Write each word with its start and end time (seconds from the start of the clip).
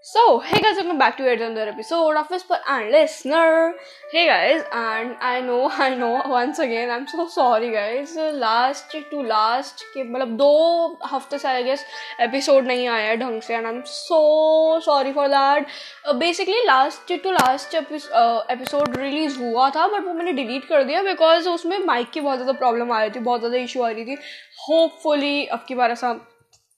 So, 0.00 0.38
hey 0.38 0.60
guys, 0.60 0.76
welcome 0.76 0.96
back 0.96 1.16
to 1.16 1.24
yet 1.24 1.40
another 1.40 1.70
episode 1.70 2.16
of 2.16 2.30
Whisper 2.30 2.58
and 2.68 2.92
Listener. 2.92 3.74
Hey 4.12 4.26
guys, 4.26 4.62
and 4.72 5.16
I 5.20 5.40
know, 5.40 5.68
I 5.86 5.96
know, 5.96 6.22
once 6.24 6.60
again, 6.60 6.88
I'm 6.88 7.08
so 7.08 7.26
sorry 7.26 7.72
guys. 7.72 8.14
Last 8.14 8.94
to 9.10 9.22
last 9.22 9.82
के 9.94 10.04
मतलब 10.04 10.36
दो 10.36 10.98
हफ़्ते 11.06 11.38
से 11.38 11.48
I 11.48 11.64
guess 11.64 11.84
episode 12.20 12.66
नहीं 12.66 12.86
आया 12.88 13.08
है 13.08 13.16
ढंग 13.16 13.42
से 13.42 13.54
and 13.54 13.66
I 13.66 13.72
am 13.72 13.82
so 13.86 14.80
sorry 14.84 15.12
for 15.12 15.28
that 15.28 15.66
basically 16.20 16.64
last 16.66 17.12
to 17.22 17.30
last 17.30 17.74
episode 17.74 18.96
release 18.96 19.38
हुआ 19.40 19.68
था 19.70 19.86
बट 19.88 20.04
वो 20.04 20.14
मैंने 20.14 20.32
डिलीट 20.32 20.68
कर 20.68 20.84
दिया 20.84 21.02
बिकॉज़ 21.02 21.48
उसमें 21.48 21.78
माइक 21.86 22.10
की 22.10 22.20
बहुत 22.20 22.38
ज़्यादा 22.38 22.58
प्रॉब्लम 22.58 22.92
आ 22.92 23.00
रही 23.00 23.10
थी 23.10 23.20
बहुत 23.20 23.40
ज़्यादा 23.40 23.58
इशू 23.58 23.82
आ 23.82 23.90
रही 23.90 24.04
थी 24.04 24.18
होपफुली 24.68 25.46
अब 25.46 25.64
की 25.68 25.74
बार 25.74 25.90
ऐसा 25.90 26.18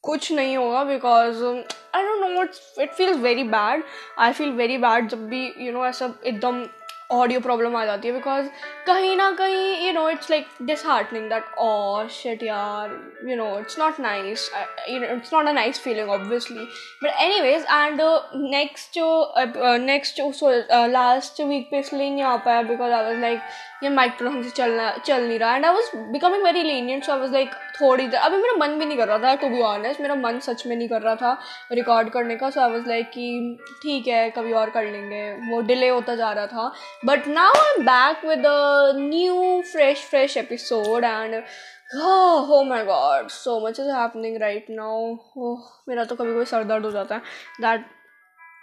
कुछ 0.04 0.32
नहीं 0.32 0.56
होगा 0.56 0.84
because 0.84 1.44
I 1.44 2.02
don't 2.02 2.20
know 2.20 2.42
it's 2.42 2.74
it 2.80 2.92
feels 2.92 3.16
very 3.18 3.44
bad 3.44 3.82
I 4.18 4.32
feel 4.32 4.52
very 4.52 4.78
bad 4.78 5.08
जब 5.08 5.28
भी 5.28 5.46
यू 5.46 5.64
you 5.66 5.72
नो 5.72 5.78
know, 5.78 5.88
ऐसा 5.88 6.14
एकदम 6.24 6.66
ऑडियो 7.12 7.40
प्रॉब्लम 7.40 7.76
आ 7.76 7.84
जाती 7.84 8.08
है 8.08 8.14
बिकॉज़ 8.14 8.46
कहीं 8.86 9.16
ना 9.16 9.30
कहीं 9.30 9.86
you 9.86 9.92
know 9.92 10.08
it's 10.10 10.30
like 10.30 10.46
disheartening 10.62 11.28
that 11.30 11.44
oh 11.58 12.06
shit 12.10 12.42
यार 12.42 12.90
you 13.28 13.36
know 13.36 13.48
it's 13.58 13.78
not 13.78 14.00
nice 14.00 14.50
it's 14.88 15.32
not 15.34 15.46
a 15.46 15.52
nice 15.52 15.80
feeling 15.80 16.10
obviously 16.10 16.66
but 17.02 17.20
anyways 17.40 17.62
and 17.62 18.00
next 18.50 18.94
जो 18.94 19.34
नेक्स्ट 19.80 20.20
लास्ट 20.90 21.40
वीक 21.40 21.68
पे 21.70 21.78
इसलिए 21.78 22.10
नहीं 22.10 22.22
आ 22.22 22.36
पाया 22.36 22.62
बिकॉज़ 22.62 22.92
आई 22.92 23.04
वॉज़ 23.04 23.18
लाइक 23.18 23.40
ये 23.82 23.88
माइक 23.88 24.12
तो 24.18 24.42
से 24.42 24.50
चलना 24.50 24.90
चल 25.04 25.22
नहीं 25.22 25.38
रहा. 25.38 25.56
And 25.56 25.66
I 25.66 25.72
was 25.72 25.96
becoming 26.12 26.44
very 26.44 26.62
lenient 26.62 27.04
so 27.04 27.12
I 27.12 27.18
was 27.18 27.32
like 27.32 27.50
थोड़ी 27.80 28.06
देर 28.06 28.20
अभी 28.20 28.36
मेरा 28.36 28.56
मन 28.58 28.78
भी 28.78 28.86
नहीं 28.86 28.98
कर 28.98 29.08
रहा 29.08 29.18
था 29.18 29.34
टू 29.42 29.48
बी 29.48 29.60
ऑनेस्ट 29.62 30.00
मेरा 30.00 30.14
मन 30.16 30.38
सच 30.40 30.66
में 30.66 30.76
नहीं 30.76 30.88
कर 30.88 31.02
रहा 31.02 31.14
था 31.16 31.38
रिकॉर्ड 31.72 32.10
करने 32.10 32.36
का 32.36 32.50
सो 32.50 32.60
आई 32.60 32.70
वॉज़ 32.70 32.88
लाइक 32.88 33.10
कि 33.10 33.58
ठीक 33.82 34.08
है, 34.08 34.30
कभी 34.30 34.52
और 34.52 34.70
कर 34.70 34.84
लेंगे. 34.84 35.32
वो 35.50 35.60
डिले 35.62 35.88
होता 35.88 36.14
जा 36.16 36.32
रहा 36.32 36.46
था. 36.46 36.72
But 37.04 37.28
now 37.28 37.52
I 37.56 37.74
am 37.74 37.84
back 37.84 38.24
with 38.24 38.46
a 38.46 38.92
new 38.96 39.60
fresh 39.72 40.04
fresh 40.10 40.36
episode 40.36 41.04
and 41.04 41.34
oh 41.94 42.62
my 42.64 42.84
god 42.84 43.28
so 43.30 43.58
much 43.60 43.80
is 43.80 43.88
happening 43.90 44.36
right 44.40 44.66
now 44.70 45.14
मेरा 45.88 46.04
तो 46.04 46.16
कभी 46.16 46.32
कभी 46.34 46.44
सर 46.44 46.64
दर्द 46.64 46.84
हो 46.84 46.90
जाता 46.90 47.14
है. 47.14 47.20
That 47.60 47.86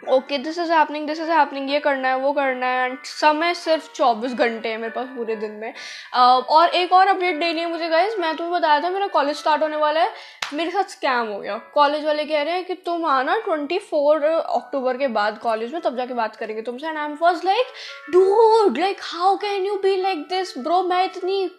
okay 0.02 0.38
this 0.38 0.58
is 0.60 0.72
happening 0.72 1.08
this 1.08 1.20
is 1.20 1.30
happening 1.32 1.70
ये 1.70 1.80
करना 1.80 2.08
है 2.08 2.18
वो 2.20 2.32
करना 2.34 2.66
है 2.66 2.86
एंड 2.86 2.98
समय 3.04 3.54
सिर्फ़ 3.54 3.90
चौबीस 3.94 4.34
घंटे 4.34 4.70
है 4.70 4.78
मेरे 4.78 4.92
पास 4.94 5.08
पूरे 5.16 5.36
दिन 5.36 5.52
में। 5.52 5.74
uh, 5.74 6.20
और 6.20 6.70
एक 6.70 6.94
और 6.94 7.08
अपडेट 7.08 7.40
देनी 7.40 7.62
है 7.62 7.70
मुझे 7.72 7.90
गाइज़ 7.90 8.20
मैं 8.22 8.36
तुम्हें 8.36 8.54
बताया 8.54 8.80
था 8.84 8.90
मेरा 8.90 9.08
कॉलेज 9.08 9.38
स्टार्ट 9.38 9.64
होने 9.64 9.78
वाला 9.78 10.02
है 10.02 10.12
मेरे 10.54 10.72
साथ 10.72 10.90
स्कैम 10.90 11.28
हो 11.28 11.40
गया। 11.40 11.58
कॉलेज 11.74 12.06
वाले 12.06 12.26
कह 12.26 12.42
रहे 12.42 12.54
हैं 12.54 12.66
कि 12.66 12.74
तुम 12.86 13.06
आना 13.06 13.38
ट्वेंटी 13.46 13.80
फोर 13.80 14.24
अक्टूबर 14.24 14.98
के 14.98 15.08
बाद 15.20 15.38
कॉलेज 15.40 15.74
में 15.74 15.82
तब 15.82 15.98
जाके 15.98 16.14
बात 16.14 16.36
करेंगे 16.36 16.62
तुमसे 16.62 16.88
and 16.88 16.98
I 16.98 17.06
am 17.06 17.18
was 17.22 17.46
like 17.46 17.74
dude 18.12 18.78
like 18.78 19.02
how 19.04 19.36
can 19.38 19.66
you 19.66 19.76
be 19.84 19.96
like 20.02 20.28
this 20.30 20.58
bro 20.58 20.82
मैं 20.84 21.04
इतनी 21.06 21.50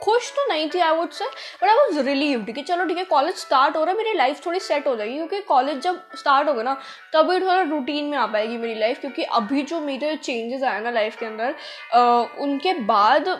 खुश 0.00 0.30
तो 0.36 0.46
नहीं 0.48 0.68
थी 0.70 0.80
I 0.80 0.96
would 0.96 1.10
say 1.10 1.24
but 1.24 1.68
I 1.68 1.74
was 1.76 2.00
relieved 2.06 2.50
कि 2.54 2.62
चलो 2.62 2.84
ठीक 2.86 2.98
है 2.98 3.04
कॉलेज 3.04 3.36
स्टार्ट 3.36 3.76
हो 3.76 3.84
रहा 3.84 3.92
है, 3.92 3.96
मेरी 3.98 4.12
लाइफ 4.16 4.44
थोड़ी 4.46 4.60
सेट 4.60 4.86
हो 4.86 4.94
जाएगी, 4.96 5.14
क्योंकि 5.14 5.40
कॉलेज 5.48 5.78
जब 5.82 6.00
स्टार्ट 6.18 6.48
होगा 6.48 6.62
ना, 6.62 6.74
तभी 7.14 7.40
थोड़ा 7.40 7.60
रूटीन 7.62 8.04
में 8.04 8.18
आ 8.18 8.26
पाएगी 8.26 8.56
मेरी 8.58 8.78
लाइफ 8.80 9.00
क्योंकि 9.00 9.22
अभी 9.22 9.62
जो 9.62 9.80
मेरे 9.80 10.16
चेंजेस 10.16 10.62
आए 10.62 10.80
ना 10.80 10.90
लाइफ 10.90 11.18
के 11.20 11.26
अंदर 11.26 11.54
उनके 12.40 12.72
बाद 12.84 13.36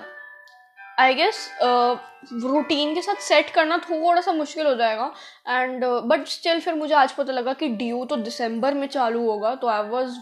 आई 1.01 1.15
गेस 1.15 1.48
रूटीन 1.63 2.95
के 2.95 3.03
साथ 3.03 3.17
सेट 3.23 3.51
करना 3.51 3.77
थोड़ा 3.79 4.20
सा 4.20 4.33
मुश्किल 4.33 4.67
हो 4.67 4.75
जाएगा 4.75 5.11
एंड 5.48 5.85
बट 5.85 6.27
स्टिल 6.27 6.61
फिर 6.61 6.75
मुझे 6.75 6.95
आज 6.95 7.13
पता 7.13 7.33
लगा 7.33 7.53
कि 7.53 7.69
ड्यू 7.69 8.05
तो 8.05 8.17
दिसंबर 8.17 8.75
में 8.75 8.87
चालू 8.87 9.27
होगा 9.27 9.55
तो 9.55 9.69
I 9.69 9.83
was 9.83 10.17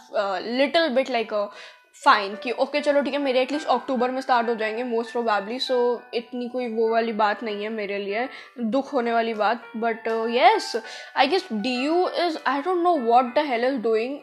little 0.48 0.88
bit 0.88 1.10
like 1.10 1.32
fine 2.02 2.34
कि 2.36 2.50
ओके 2.50 2.80
चलो 2.80 3.02
ठीक 3.02 3.12
है 3.14 3.18
मेरे 3.18 3.40
एटलीस्ट 3.40 3.68
अक्टूबर 3.68 4.10
में 4.10 4.20
स्टार्ट 4.20 4.48
हो 4.48 4.54
जाएँगे 4.54 4.82
मोस्ट 4.82 5.12
प्रोबेबली 5.12 5.58
सो 5.58 5.76
इतनी 6.14 6.48
कोई 6.48 6.66
वो 6.74 6.88
वाली 6.88 7.12
बात 7.12 7.42
नहीं 7.42 7.62
है 7.62 7.68
मेरे 7.68 7.98
लिए 7.98 8.28
दुख 8.60 8.92
होने 8.92 9.12
वाली 9.12 9.34
बात 9.34 9.70
but 9.76 10.08
yes 10.30 10.74
I 11.16 11.26
guess 11.26 11.48
D 11.52 11.76
U 11.84 12.08
is 12.08 12.38
I 12.46 12.62
don't 12.62 12.82
know 12.82 12.96
what 13.06 13.34
the 13.34 13.44
hell 13.46 13.64
is 13.64 13.76
doing 13.82 14.18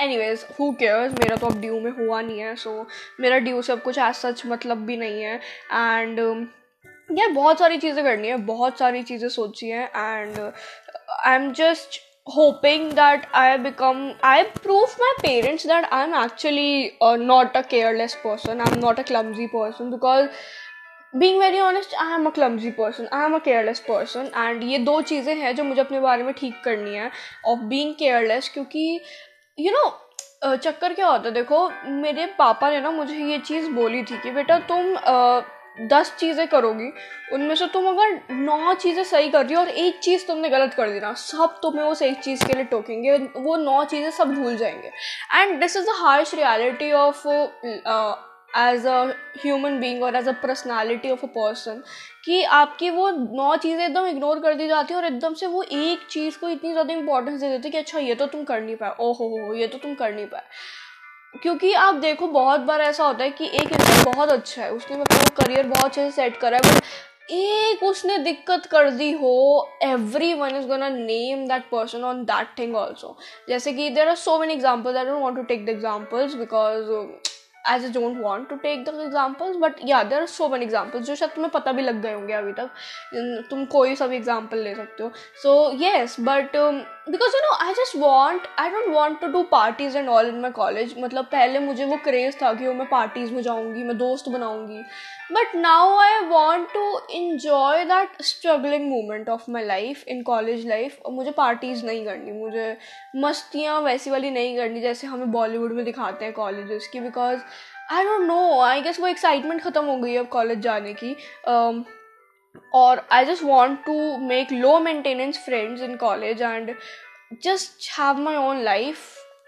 anyways 0.18 0.46
who 0.60 0.70
cares 0.72 1.12
मेरा 1.12 1.36
तो 1.36 1.46
अब 1.46 1.60
ड्यू 1.60 1.80
में 1.80 1.90
हुआ 1.90 2.20
नहीं 2.20 2.38
है 2.38 2.54
सो 2.56 2.70
so, 2.70 2.86
मेरा 3.20 3.38
ड्यू 3.38 3.62
से 3.62 3.72
अब 3.72 3.82
कुछ 3.82 3.98
एज 3.98 4.14
सच 4.14 4.42
मतलब 4.46 4.84
भी 4.86 4.96
नहीं 4.96 5.22
है 5.22 5.36
एंड 5.72 6.48
यार 7.10 7.30
बहुत 7.30 7.58
सारी 7.58 7.78
चीज़ें 7.78 8.04
करनी 8.04 8.28
है 8.28 8.36
बहुत 8.36 8.78
सारी 8.78 9.02
चीज़ें 9.02 9.28
सोची 9.28 9.68
हैं 9.68 9.88
and 9.88 10.38
I 11.26 11.34
am 11.34 11.52
just 11.52 12.00
hoping 12.26 12.88
that 12.96 13.28
I 13.32 13.56
become, 13.56 14.14
I 14.22 14.44
prove 14.44 14.96
my 14.98 15.12
parents 15.22 15.64
that 15.64 15.88
I'm 15.92 16.12
actually 16.12 16.94
uh, 17.00 17.16
not 17.16 17.54
a 17.54 17.62
careless 17.62 18.16
person, 18.22 18.60
I'm 18.60 18.80
not 18.80 18.98
a 18.98 19.04
clumsy 19.04 19.48
person 19.48 19.90
because 19.90 20.28
being 21.18 21.38
very 21.38 21.58
honest 21.58 21.94
I 21.98 22.14
am 22.14 22.26
a 22.26 22.32
clumsy 22.32 22.72
person 22.72 23.08
I 23.12 23.24
am 23.24 23.34
a 23.34 23.40
careless 23.40 23.80
person 23.80 24.26
and 24.34 24.62
ये 24.62 24.78
दो 24.84 25.00
चीज़ें 25.02 25.34
हैं 25.34 25.54
जो 25.56 25.64
मुझे 25.64 25.80
अपने 25.80 26.00
बारे 26.00 26.22
में 26.22 26.32
ठीक 26.38 26.60
करनी 26.64 26.94
है 26.94 27.10
of 27.52 27.62
being 27.70 27.94
careless 28.02 28.48
क्योंकि 28.54 29.00
you 29.58 29.72
know 29.76 29.92
चक्कर 30.44 30.92
क्या 30.94 31.06
होता 31.08 31.28
है 31.28 31.34
देखो 31.34 31.68
मेरे 32.00 32.26
पापा 32.38 32.70
ने 32.70 32.80
ना 32.80 32.90
मुझे 32.90 33.14
ये 33.30 33.38
चीज़ 33.38 33.70
बोली 33.74 34.02
थी 34.02 34.18
कि 34.22 34.30
बेटा 34.30 34.58
तुम 34.68 34.94
uh, 34.96 35.42
दस 35.82 36.14
चीज़ें 36.18 36.46
करोगी, 36.48 36.90
उनमें 37.32 37.54
से 37.54 37.66
तुम 37.68 37.86
अगर 37.88 38.20
नौ 38.32 38.74
चीज़ें 38.74 39.02
सही 39.04 39.28
कर 39.30 39.44
रही 39.44 39.54
हो 39.54 39.60
और 39.60 39.68
एक 39.68 39.98
चीज़ 40.02 40.26
तुमने 40.26 40.48
गलत 40.48 40.74
कर 40.74 40.90
दी 40.90 41.00
ना, 41.00 41.12
सब 41.14 41.58
तुम्हें 41.62 41.84
उस 41.84 42.02
एक 42.02 42.20
चीज़ 42.20 42.44
के 42.46 42.52
लिए 42.52 42.64
टोकेंगे, 42.66 43.16
वो 43.16 43.56
नौ 43.56 43.84
चीज़ें 43.84 44.10
सब 44.10 44.34
भूल 44.34 44.56
जाएँगे। 44.56 44.90
And 45.34 45.60
this 45.60 45.76
is 45.76 45.84
the 45.86 45.94
harsh 45.98 46.34
reality 46.34 46.92
of 46.94 47.26
as 48.58 48.86
a 48.86 49.02
human 49.38 49.78
being 49.80 50.02
और 50.02 50.16
as 50.16 50.28
a 50.28 50.32
personality 50.42 51.10
of 51.10 51.24
a 51.24 51.28
person 51.28 51.82
कि 52.24 52.42
आपकी 52.58 52.90
वो 52.90 53.08
नौ 53.10 53.56
चीज़ें 53.56 53.84
एकदम 53.84 54.06
इग्नोर 54.06 54.40
कर 54.40 54.54
दी 54.54 54.68
जाती 54.68 54.94
है 54.94 55.00
और 55.00 55.06
एकदम 55.06 55.34
से 55.34 55.46
वो 55.46 55.62
एक 55.62 56.06
चीज़ 56.10 56.38
को 56.38 56.48
इतनी 56.48 56.72
ज़्यादा 56.72 56.94
इंपॉर्टेंस 56.94 57.40
दे 57.40 57.48
देते 57.48 57.70
कि 57.70 57.78
अच्छा 57.78 57.98
ये 57.98 58.14
तो 58.14 58.26
तुम 58.26 58.44
कर 58.44 58.60
नहीं 58.60 58.76
पाए 58.76 58.90
ओ 58.90 59.12
हो 59.12 59.28
हो, 59.28 59.54
ये 59.54 59.66
तो 59.66 59.78
तुम 59.78 59.94
कर 59.94 60.14
नहीं 60.14 60.26
पाए। 60.26 60.42
क्योंकि 61.42 61.72
आप 61.74 61.94
देखो, 61.94 62.26
बहुत 62.28 62.60
बार 62.60 62.80
ऐसा 62.80 63.04
होता 63.04 63.24
है 63.24 63.30
कि 63.30 63.46
एक 63.46 63.72
इंसान 63.72 64.04
बहुत 64.04 64.28
अच्छा 64.30 64.62
है, 64.62 64.70
उसने 64.72 64.96
मतलब 64.96 65.28
करियर 65.36 65.66
बहुत 65.66 65.84
अच्छे 65.84 66.02
से 66.02 66.10
सेट 66.12 66.36
करा 66.36 66.56
है 66.56 66.70
बट 66.70 66.82
एक 67.30 67.82
उसने 67.82 68.16
दिक्कत 68.18 68.66
कर 68.66 68.90
दी 68.90 69.10
हो 69.12 69.68
everyone 70.34 70.56
is 70.56 70.66
gonna 70.66 70.88
name 70.88 71.46
that 71.48 71.62
person 71.70 72.04
on 72.04 72.22
that 72.24 72.58
thing 72.58 72.76
also 72.76 73.16
जैसे 73.48 73.72
कि 73.72 73.88
there 73.90 74.08
are 74.08 74.14
so 74.16 74.38
many 74.38 74.54
examples 74.54 74.96
I 74.96 75.04
don't 75.04 75.22
want 75.22 75.36
to 75.36 75.42
take 75.44 75.64
the 75.66 75.68
examples 75.68 76.34
because 76.34 76.90
as 77.68 77.84
I 77.84 77.92
don't 77.92 78.20
want 78.22 78.48
to 78.48 78.56
take 78.56 78.84
the 78.84 79.00
examples 79.00 79.56
but 79.60 79.80
yeah 79.84 80.02
there 80.02 80.20
are 80.20 80.26
so 80.28 80.48
many 80.48 80.64
examples 80.64 81.06
जो 81.06 81.14
शायद 81.14 81.30
तुम्हें 81.34 81.50
पता 81.52 81.72
भी 81.72 81.82
लग 81.82 82.00
गए 82.02 82.12
होंगे 82.12 82.34
अभी 82.34 82.52
तक। 82.52 82.70
तुम 83.50 83.64
कोई 83.72 83.96
सा 83.96 84.06
भी 84.06 84.16
एग्ज़ाम्पल 84.16 84.58
ले 84.58 84.74
सकते 84.74 85.02
हो। 85.02 85.10
So 85.42 85.70
yes 85.76 86.16
but 86.20 86.56
because 87.06 87.34
you 87.36 87.40
know 87.40 87.52
I 87.64 87.72
just 87.74 87.96
want 87.96 88.46
I 88.58 88.70
don't 88.70 88.88
want 88.88 89.20
to 89.20 89.26
do 89.32 89.42
parties 89.50 89.96
and 89.98 90.08
all 90.08 90.28
in 90.28 90.40
my 90.40 90.50
college 90.50 90.94
मतलब 90.98 91.24
पहले 91.32 91.58
मुझे 91.58 91.84
वो 91.84 91.96
क्रेज 92.04 92.40
था 92.42 92.52
कि 92.52 92.68
मैं 92.68 92.88
पार्टीज़ 92.88 93.32
में 93.32 93.40
जाऊँगी 93.42 93.82
मैं 93.82 93.96
दोस्त 93.98 94.28
बनाऊँगी. 94.28 94.82
But 95.32 95.54
now 95.56 95.96
I 95.98 96.18
want 96.28 96.72
to 96.72 96.98
enjoy 97.10 97.84
that 97.84 98.22
struggling 98.22 98.88
moment 98.90 99.28
of 99.28 99.50
my 99.50 99.64
life 99.64 100.04
in 100.08 100.22
college 100.22 100.66
life 100.68 100.98
और 101.06 101.12
मुझे 101.12 101.30
पार्टीज़ 101.30 101.84
नहीं 101.86 102.04
करनी 102.04 102.32
मुझे 102.32 102.76
मस्तियाँ 103.16 103.80
वैसी 103.80 104.10
वाली 104.10 104.30
नहीं 104.30 104.56
करनी 104.56 104.80
जैसे 104.80 105.06
हमें 105.06 105.30
बॉलीवुड 105.32 105.72
में 105.72 105.84
दिखाते 105.84 106.24
हैं 106.24 106.34
कॉलेजेस 106.34 106.88
की 106.92 107.00
because 107.00 107.40
I 107.92 108.04
don't 108.04 108.26
know 108.26 108.60
I 108.60 108.80
guess 108.80 109.00
वो 109.00 109.06
एक्साइटमेंट 109.06 109.62
ख़त्म 109.62 109.84
हो 109.84 109.96
गई 109.96 110.12
है 110.12 110.18
अब 110.18 110.28
कॉलेज 110.28 110.58
जाने 110.60 110.94
की. 110.94 111.16
Um, 111.48 111.84
और 112.74 113.06
I 113.12 113.24
just 113.24 113.42
want 113.42 113.84
to 113.84 114.16
make 114.18 114.52
low 114.52 114.78
maintenance 114.80 115.44
friends 115.44 115.82
in 115.82 115.96
college 115.96 116.42
and 116.42 116.74
just 117.42 117.90
have 117.98 118.18
my 118.18 118.36
own 118.36 118.62
life 118.62 118.98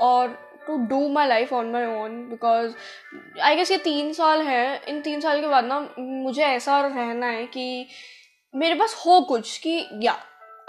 और 0.01 0.29
to 0.67 0.77
do 0.87 1.09
my 1.09 1.29
life 1.29 1.53
on 1.53 1.71
my 1.71 1.85
own 1.85 2.17
because 2.31 2.73
I 3.43 3.57
guess 3.57 3.71
ये 3.71 3.77
तीन 3.79 4.13
साल 4.13 4.43
हैं। 4.43 4.85
इन 4.85 5.01
तीन 5.01 5.21
साल 5.21 5.41
के 5.41 5.49
बाद 5.49 5.65
ना 5.65 5.81
मुझे 5.99 6.43
ऐसा 6.43 6.81
रहना 6.81 7.27
है 7.27 7.47
कि 7.47 7.87
मेरे 8.55 8.75
पास 8.75 8.95
हो 9.07 9.21
कुछ 9.21 9.57
कि 9.59 9.89
या 10.03 10.17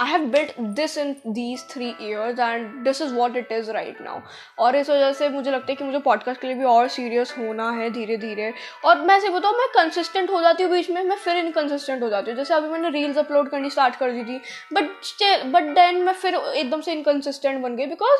I 0.01 0.07
have 0.07 0.21
built 0.21 0.59
this 0.59 0.97
in 0.97 1.15
these 1.27 1.63
three 1.69 1.87
years 2.01 2.39
and 2.39 2.67
this 2.83 3.01
is 3.01 3.13
what 3.13 3.37
it 3.37 3.51
is 3.51 3.71
right 3.71 4.01
now 4.01 4.19
और 4.59 4.75
इस 4.75 4.89
वजह 4.89 5.11
से 5.13 5.29
मुझे 5.29 5.51
लगता 5.51 5.65
है 5.69 5.75
कि 5.75 5.83
मुझे 5.83 5.99
पॉडकास्ट 5.99 6.41
के 6.41 6.47
लिए 6.47 6.55
भी 6.55 6.63
और 6.63 6.87
सीरियस 6.87 7.33
होना 7.37 7.69
है 7.71 7.89
धीरे 7.89 8.17
धीरे 8.17 8.53
और 8.85 9.01
मैं 9.01 9.19
से 9.19 9.29
बताऊँ 9.29 9.57
मैं 9.57 9.67
कंसिस्टेंट 9.67 10.29
हो 10.29 10.41
जाती 10.41 10.63
हूँ 10.63 10.71
बीच 10.71 10.89
में, 10.89 11.03
मैं 11.03 11.15
फिर 11.15 11.37
इनकन्सिस्टेंट 11.37 12.03
हो 12.03 12.09
जाती 12.09 12.31
हूँ। 12.31 12.37
जैसे 12.37 12.53
अभी 12.53 12.69
मैंने 12.69 12.89
रील्स 12.89 13.17
अपलोड 13.17 13.49
करनी 13.49 13.69
स्टार्ट 13.69 13.95
कर 13.95 14.11
दी 14.11 14.23
थी 14.23 14.41
बट 14.73 15.43
बट 15.45 15.63
देन 15.75 16.01
मैं 16.03 16.13
फिर 16.13 16.35
एकदम 16.35 16.81
से 16.81 16.91
इनकन्सिस्टेंट 16.91 17.61
बन 17.63 17.75
गई 17.75 17.85
because 17.85 18.19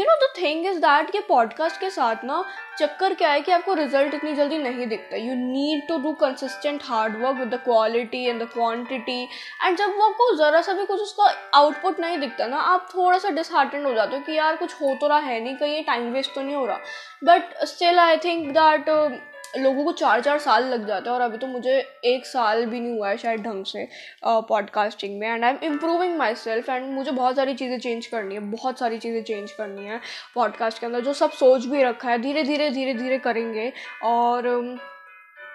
you 0.00 0.04
know 0.04 0.16
the 0.26 0.32
thing 0.42 0.66
is 0.66 0.78
that 0.78 1.10
कि 1.10 1.20
पॉडकास्ट 1.20 1.80
के 1.80 1.90
साथ 1.90 2.24
ना 2.24 2.44
चक्कर 2.78 3.14
क्या 3.14 3.30
है 3.30 3.40
कि 3.40 3.52
आपको 3.52 3.74
रिज़ल्ट 3.74 4.14
इतनी 4.14 4.32
जल्दी 4.34 4.58
नहीं 4.58 4.86
दिखता। 4.86 5.16
You 5.16 5.34
need 5.34 5.86
to 5.88 5.98
do 5.98 6.12
consistent 6.12 6.82
hard 6.84 7.22
work 7.22 7.36
with 7.36 7.48
the 7.48 7.54
quality 7.54 8.24
and 8.24 8.42
the 8.42 8.48
quantity 8.48 9.22
and 9.64 9.76
जब 9.76 9.96
वो 9.96 10.08
आपको 10.08 10.34
ज़रा 10.36 10.60
सा 10.68 10.72
भी 10.72 10.84
कुछ 10.86 11.00
उसका 11.00 11.24
आउटपुट 11.54 12.00
नहीं 12.00 12.18
दिखता 12.18 12.46
ना। 12.46 12.56
आप 12.72 12.88
थोड़ा 12.94 13.18
सा 13.18 13.30
डिसहार्टेंड 13.32 13.86
हो 13.86 13.94
जाते 13.94 14.16
हो 14.16 14.22
कि 14.22 14.36
यार 14.36 14.56
कुछ 14.56 14.74
हो 14.74 14.94
तो 15.00 15.08
रहा 15.08 15.18
है 15.20 15.40
नहीं 15.40 15.56
कहीं 15.56 15.82
टाइम 15.84 16.12
वेस्ट 16.12 16.34
तो 16.34 16.42
नहीं 16.42 16.56
हो 16.56 16.66
रहा। 16.66 16.78
But 17.24 17.64
still 17.66 17.98
I 17.98 18.16
think 18.24 18.48
that 18.52 18.88
लोगों 19.56 19.84
को 19.84 19.92
चार 19.92 20.20
चार 20.20 20.38
साल 20.38 20.64
लग 20.68 20.86
जाते 20.86 21.08
हैं 21.08 21.14
और 21.14 21.20
अभी 21.22 21.38
तो 21.38 21.46
मुझे 21.46 21.76
एक 22.06 22.26
साल 22.26 22.64
भी 22.66 22.80
नहीं 22.80 22.96
हुआ 22.96 23.08
है 23.08 23.16
शायद 23.18 23.40
ढंग 23.42 23.64
से 23.64 23.86
पॉडकास्टिंग 24.24 25.14
uh, 25.14 25.20
में। 25.20 25.28
And 25.28 25.44
I 25.44 25.50
am 25.50 25.58
improving 25.62 26.16
myself 26.34 26.68
and 26.68 26.90
मुझे 26.94 27.10
बहुत 27.10 27.36
सारी 27.36 27.54
चीज़ें 27.54 27.78
चेंज 27.78 28.06
करनी 28.06 28.34
है 28.34 28.40
बहुत 28.50 28.78
सारी 28.78 28.98
चीज़ें 28.98 29.22
चेंज 29.22 29.52
करनी 29.52 29.86
है 29.86 30.00
पॉडकास्ट 30.34 30.80
के 30.80 30.86
अंदर 30.86 31.00
जो 31.00 31.12
सब 31.14 31.30
सोच 31.32 31.66
भी 31.66 31.82
रखा 31.82 32.10
है। 32.10 32.18
धीरे 32.18 32.42
धीरे 32.44 32.70
धीरे 32.70 32.94
धीरे 32.94 33.18
करेंगे 33.20 33.72
और 34.04 34.48
um, 34.48 34.78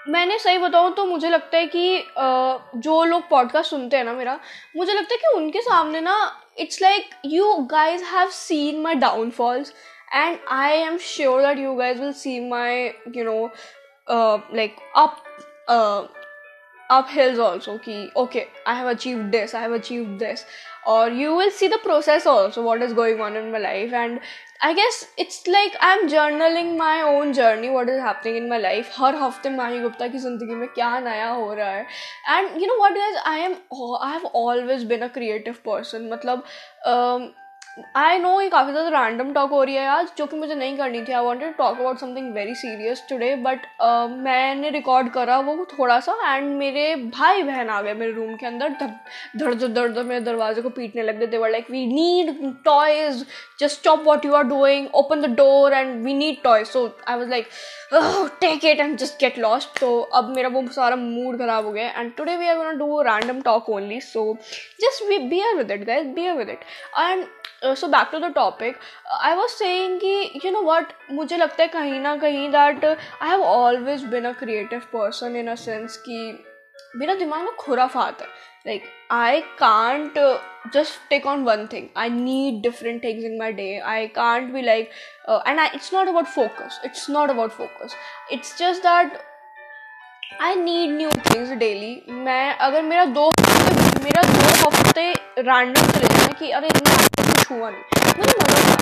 मैंने 0.07 0.38
सही 0.39 0.57
बताऊँ 0.57 0.94
तो 0.94 1.05
मुझे 1.05 1.29
लगता 1.29 1.57
है 1.57 1.67
कि 1.75 2.05
जो 2.79 3.03
लोग 3.03 3.29
पॉडकास्ट 3.29 3.69
सुनते 3.69 3.97
हैं 3.97 4.03
ना 4.03 4.13
मेरा, 4.13 4.39
मुझे 4.77 4.94
लगता 4.94 5.13
है 5.13 5.17
कि 5.17 5.38
उनके 5.38 5.61
सामने 5.61 6.01
ना 6.01 6.15
it's 6.59 6.81
like 6.81 7.09
you 7.25 7.53
guys 7.71 8.03
have 8.03 8.29
seen 8.29 8.81
my 8.81 8.95
downfalls 8.95 9.73
and 10.15 10.38
I 10.47 10.77
am 10.77 10.97
sure 10.97 11.41
that 11.41 11.59
you 11.59 11.75
guys 11.75 12.01
will 12.01 12.11
see 12.13 12.39
my 12.39 12.83
you 13.17 13.23
know 13.23 13.50
like 14.55 14.75
up 14.95 15.23
up 16.91 17.07
hills 17.09 17.39
also 17.39 17.77
कि 17.77 18.11
okay 18.17 18.45
I 18.67 18.75
have 18.75 18.89
achieve 18.89 19.17
this 19.17 19.55
I 19.55 19.61
have 19.61 19.73
achieve 19.73 20.03
this 20.05 20.45
or 20.88 21.09
you 21.09 21.35
will 21.35 21.51
see 21.51 21.68
the 21.68 21.80
process 21.83 22.25
also 22.25 22.63
what 22.63 22.81
is 22.81 22.94
going 22.94 23.21
on 23.21 23.35
in 23.35 23.51
my 23.51 23.59
life. 23.59 23.94
And 23.94 24.19
i 24.65 24.74
guess 24.74 25.07
it's 25.18 25.45
like 25.47 25.74
i'm 25.81 26.07
journaling 26.07 26.77
my 26.77 27.01
own 27.01 27.33
journey 27.33 27.69
what 27.69 27.89
is 27.89 28.00
happening 28.00 28.38
in 28.38 28.50
my 28.50 28.57
life. 28.57 28.91
हर 28.97 29.15
हफ्ते 29.15 29.50
माही 29.50 29.80
गुप्ता 29.80 30.07
की 30.07 30.19
जिंदगी 30.19 30.56
में 30.56 30.68
क्या 30.68 31.00
नया 31.00 31.30
हो 31.30 31.53
रहा 31.53 31.69
है 31.69 31.85
and 32.30 32.62
you 32.62 32.68
know 32.68 32.77
what 32.80 32.97
I 33.25 33.39
am 33.39 33.51
am 33.51 33.95
I 34.01 34.12
have 34.12 34.25
always 34.35 34.83
been 34.83 35.00
a 35.00 35.07
creative 35.07 35.56
um, 36.88 37.29
I 37.98 38.18
know 38.20 38.40
ये 38.42 38.50
काफ़ी 38.50 38.72
ज़्यादा 38.72 38.90
रैंडम 39.02 39.31
टॉक 39.34 39.50
हो 39.52 39.62
रही 39.64 39.75
है 39.75 39.86
आज 39.90 40.08
जो 40.18 40.25
कि 40.25 40.38
मुझे 40.38 40.56
नहीं 40.56 40.75
करनी 40.78 41.02
थी। 41.04 41.12
I 41.12 41.24
wanted 41.24 41.50
to 41.50 41.58
talk 41.58 41.80
about 41.80 42.00
something 42.00 42.34
very 42.34 42.54
serious 42.56 43.04
today 43.10 43.36
but 43.46 43.66
मैंने 44.20 44.70
रिकॉर्ड 44.70 45.10
करा 45.14 45.40
वो 45.40 45.56
थोड़ा 45.72 46.00
सा 46.00 46.16
एंड 46.25 46.52
मेरे 46.58 46.96
भाई 46.96 47.44
बहन 47.44 47.70
आ 47.70 47.81
गए 47.81 47.94
मेरे 47.94 48.12
रूम 48.12 48.36
के 48.36 48.46
अंदर 48.46 48.70
धड़ 48.81 48.90
धड़ 49.40 49.54
धड़ 49.56 49.88
धड़ 49.88 50.04
मेरे 50.04 50.20
दरवाजे 50.22 50.62
को 50.62 50.70
पीटने 50.70 51.04
लग 51.04 51.20
गए। 51.20 51.28
They 51.28 51.38
were 51.38 51.50
like 51.52 51.72
we 51.72 51.86
need 51.86 52.36
toys 52.66 53.25
just 53.60 53.80
stop 53.80 54.04
what 54.06 54.25
you 54.25 54.34
are 54.34 54.44
doing 54.44 54.88
open 54.96 55.22
the 55.22 55.36
door 55.36 55.74
and 55.74 56.04
we 56.06 56.14
need 56.14 56.42
toys 56.44 56.68
so 56.68 56.90
I 57.08 57.18
was 57.18 57.30
like 57.30 57.48
take 58.42 58.66
it 58.66 58.80
and 58.80 58.98
just 58.98 59.19
get 59.19 59.38
lost 59.40 59.80
तो 59.80 60.00
अब 60.16 60.30
मेरा 60.36 60.50
वो 60.50 60.66
सारा 60.72 60.95
मूड 60.95 61.38
खराब 61.40 61.66
हो 61.66 61.72
गया 61.72 61.90
and 61.92 62.13
today 62.18 62.36
we 62.38 62.48
are 62.48 62.57
gonna 62.57 62.72
do 62.78 63.01
random 63.01 63.42
talk 63.42 63.69
only 63.69 64.00
so 64.01 64.25
just 64.81 65.04
we 65.10 65.18
bear 65.30 65.56
with 65.56 65.72
it 65.72 65.84
guys 65.86 66.07
bear 66.16 66.38
with 66.38 66.50
it 66.50 66.63
and 67.00 67.25
so 67.75 67.88
back 67.88 68.10
to 68.12 68.19
the 68.19 68.31
topic 68.36 68.78
I 69.22 69.36
was 69.36 69.51
saying 69.51 70.00
कि 70.00 70.42
you 70.45 70.51
know 70.51 70.62
what 70.63 70.94
मुझे 71.12 71.38
लगता 71.38 71.63
है 71.63 71.68
कहीं 71.69 72.00
ना 72.00 72.16
कहीं 72.18 72.50
that 72.51 72.86
I 72.86 73.30
have 73.30 73.44
always 73.44 74.04
been 74.07 74.25
a 74.25 74.31
creative 74.39 74.80
person 74.94 75.36
in 75.36 75.48
a 75.48 75.56
sense 75.57 75.98
कि 75.98 76.19
मेरा 76.95 77.13
दिमाग 77.13 77.48
खुरा 77.48 77.88
फात 77.88 78.22
है। 78.22 78.28
Like 78.68 78.84
I 79.12 79.42
can't 79.42 80.13
just 80.74 81.10
take 81.10 81.28
on 81.28 81.44
one 81.44 81.68
thing 81.74 81.88
I 81.98 82.10
need 82.10 82.62
different 82.62 83.04
things 83.04 83.25
in 83.25 83.38
my 83.40 83.51
day 83.51 83.80
I 83.80 84.07
can't 84.07 84.51
be 84.54 84.62
like 84.62 84.90
and 85.48 85.60
I 85.60 85.68
it's 85.68 85.94
not 85.94 86.07
about 86.07 86.25
focus 86.25 86.81
it's 86.86 87.10
not 87.10 87.30
about 87.30 87.51
focus 87.51 87.95
it's 88.31 88.57
just 88.57 88.81
that 88.81 89.18
I 90.42 90.56
need 90.56 90.92
new 90.92 91.10
things 91.10 91.51
daily 91.51 92.04
मैं, 92.10 92.57
अगर 92.57 92.81
मेरा 92.81 93.06
दो 93.06 93.31
मेरा 94.04 94.22
दो 94.24 94.69
हफ़्ते 94.69 95.13
random 95.39 95.92
चले 95.92 96.07
जाए 96.07 96.34
कि 96.39 96.51
अरे 96.51 96.68
इतना 96.68 97.07
कुछ 97.07 97.51
हुआ 97.51 97.69
मतलब 97.69 98.73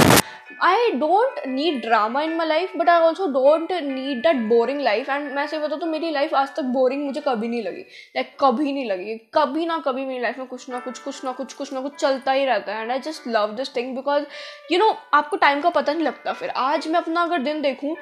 I 0.62 0.92
don't 0.92 1.39
need 1.48 1.80
drama 1.81 2.21
in 2.21 2.36
my 2.36 2.48
life 2.48 2.75
but 2.77 2.89
I 2.89 3.01
also 3.01 3.27
don't 3.27 3.71
need 3.74 4.21
that 4.24 4.36
boring 4.48 4.81
life 4.81 5.09
and 5.09 5.31
मैं 5.36 5.45
सही 5.48 5.59
बताऊँ 5.59 5.80
तो 5.80 5.86
मेरी 5.86 6.12
लाइफ 6.12 6.33
आज 6.33 6.56
तक 6.56 6.63
बोरिंग 6.74 7.06
मुझे 7.06 7.21
कभी 7.27 7.48
नहीं 7.48 7.62
लगी। 7.63 7.81
लाइक 8.15 8.27
like, 8.27 8.39
कभी 8.42 8.74
नहीं 8.74 8.86
लगी। 8.86 9.15
कभी 9.33 9.65
ना 9.65 9.77
कभी 9.86 10.06
मेरी 10.06 10.21
लाइफ 10.21 10.38
में 10.38 10.48
कुछ 10.48 10.69
ना 10.69 10.80
कुछ 10.80 11.00
कुछ 11.00 11.24
ना 11.25 11.31
कुछ 11.31 11.53
कुछ 11.53 11.74
ना 11.74 11.81
कुछ 11.81 11.95
चलता 11.95 12.31
ही 12.31 12.45
रहता 12.45 12.75
है। 12.75 12.81
And 12.81 12.92
I 12.92 13.00
just 13.00 13.27
love 13.27 13.53
this 13.56 13.75
thing 13.75 13.95
because 13.95 14.25
you 14.71 14.80
know 14.80 14.89
आपको 15.13 15.38
टाइम 15.38 15.62
का 15.62 15.69
पता 15.69 15.94
नहीं 15.94 16.06
लगता 16.06 16.33
फिर। 16.33 16.50
आज 16.50 16.88
मैं 16.88 17.00
अपना 17.00 17.24
अगर 17.24 17.42
दिन 17.42 17.62
देखूँ 17.62 17.95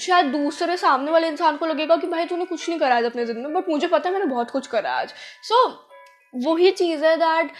शायद 0.00 0.26
दूसरे 0.32 0.76
सामने 0.76 1.10
वाले 1.10 1.28
इंसान 1.28 1.56
को 1.56 1.66
लगेगा 1.66 1.96
कि 1.96 2.06
भाई 2.06 2.26
तूने 2.26 2.44
कुछ 2.44 2.68
नहीं 2.68 2.78
करा 2.80 2.96
आज 2.96 3.04
अपने 3.04 3.24
दिन 3.24 3.38
में 3.38 3.52
बट 3.54 3.68
मुझे 3.68 3.86
पता 3.86 4.08
है 4.08 4.14
मैंने 4.14 4.30
बहुत 4.30 4.50
कुछ 4.50 4.66
करा 4.66 4.92
आज। 4.92 5.14
सो 5.42 5.64
so, 5.64 5.72
वही 6.46 6.70
चीज़ 6.72 7.04
है 7.04 7.16
that 7.16 7.50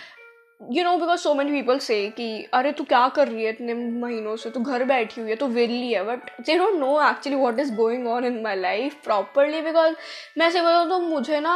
you 0.71 0.85
know 0.85 0.97
because 0.97 1.21
so 1.21 1.35
many 1.35 1.51
people 1.51 1.79
से 1.79 2.09
कि, 2.17 2.49
अरे, 2.55 2.73
तू 2.73 2.85
क्या 2.85 3.09
कर 3.09 3.29
रही 3.29 3.45
है 3.45 3.51
इतने 3.51 3.75
महीनों 3.75 4.37
से? 4.37 4.51
तू 4.51 4.61
घर 4.61 4.85
बैठी 4.85 5.21
हुई 5.21 5.31
है 5.31 5.37
तो 5.37 5.47
वेली 5.47 5.93
है 5.93 6.03
but 6.05 6.31
they 6.41 6.59
don't 6.59 6.75
know 6.75 7.01
actually 7.09 7.39
what 7.39 7.59
is 7.61 7.75
going 7.75 8.07
on 8.09 8.25
in 8.25 8.43
my 8.43 8.57
life 8.57 8.95
properly 9.05 9.61
because 9.61 9.95
मैं 10.39 10.47
ऐसे 10.47 10.61
बताऊँ 10.61 10.89
तो 10.89 10.99
मुझे 10.99 11.41
ना 11.41 11.55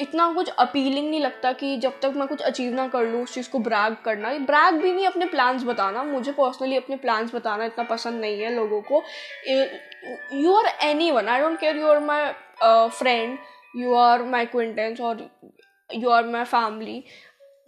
इतना 0.00 0.32
कुछ 0.32 0.48
अपीलिंग 0.48 1.08
नहीं 1.10 1.20
लगता 1.20 1.52
कि 1.52 1.76
जब 1.76 2.00
तक 2.00 2.12
मैं 2.16 2.26
कुछ 2.28 2.40
अचीव 2.40 2.72
ना 2.74 2.86
कर 2.88 3.06
लूँ 3.06 3.22
उस 3.22 3.34
चीज़ 3.34 3.50
को 3.50 3.58
ब्रैग 3.58 3.96
करना। 4.04 4.32
ब्रैग 4.38 4.74
भी 4.74 4.92
नहीं, 4.92 5.06
अपने 5.06 5.26
प्लान्स 5.26 5.64
बताना। 5.64 6.02
मुझे 6.02 6.32
पर्सनली 6.32 6.76
अपने 6.76 6.96
प्लान्स 6.96 7.34
बताना 7.34 7.64
इतना 7.64 7.84
पसंद 7.84 8.20
नहीं 8.20 8.40
है 8.40 8.54
लोगों 8.54 8.80
को। 8.82 9.02
You 10.34 10.54
are 10.54 10.66
anyone 11.10 11.28
I 11.28 11.40
don't 11.40 11.58
care 11.60 11.76
you 11.76 11.86
are 11.86 11.98
my 12.00 12.32
friend 12.98 13.38
you 13.76 13.94
are 13.94 14.22
my 14.22 14.46
acquaintance 14.46 15.00
और 15.00 15.28
यू 15.94 16.10
आर 16.10 16.26
माई 16.26 16.44
फैमिली 16.44 17.04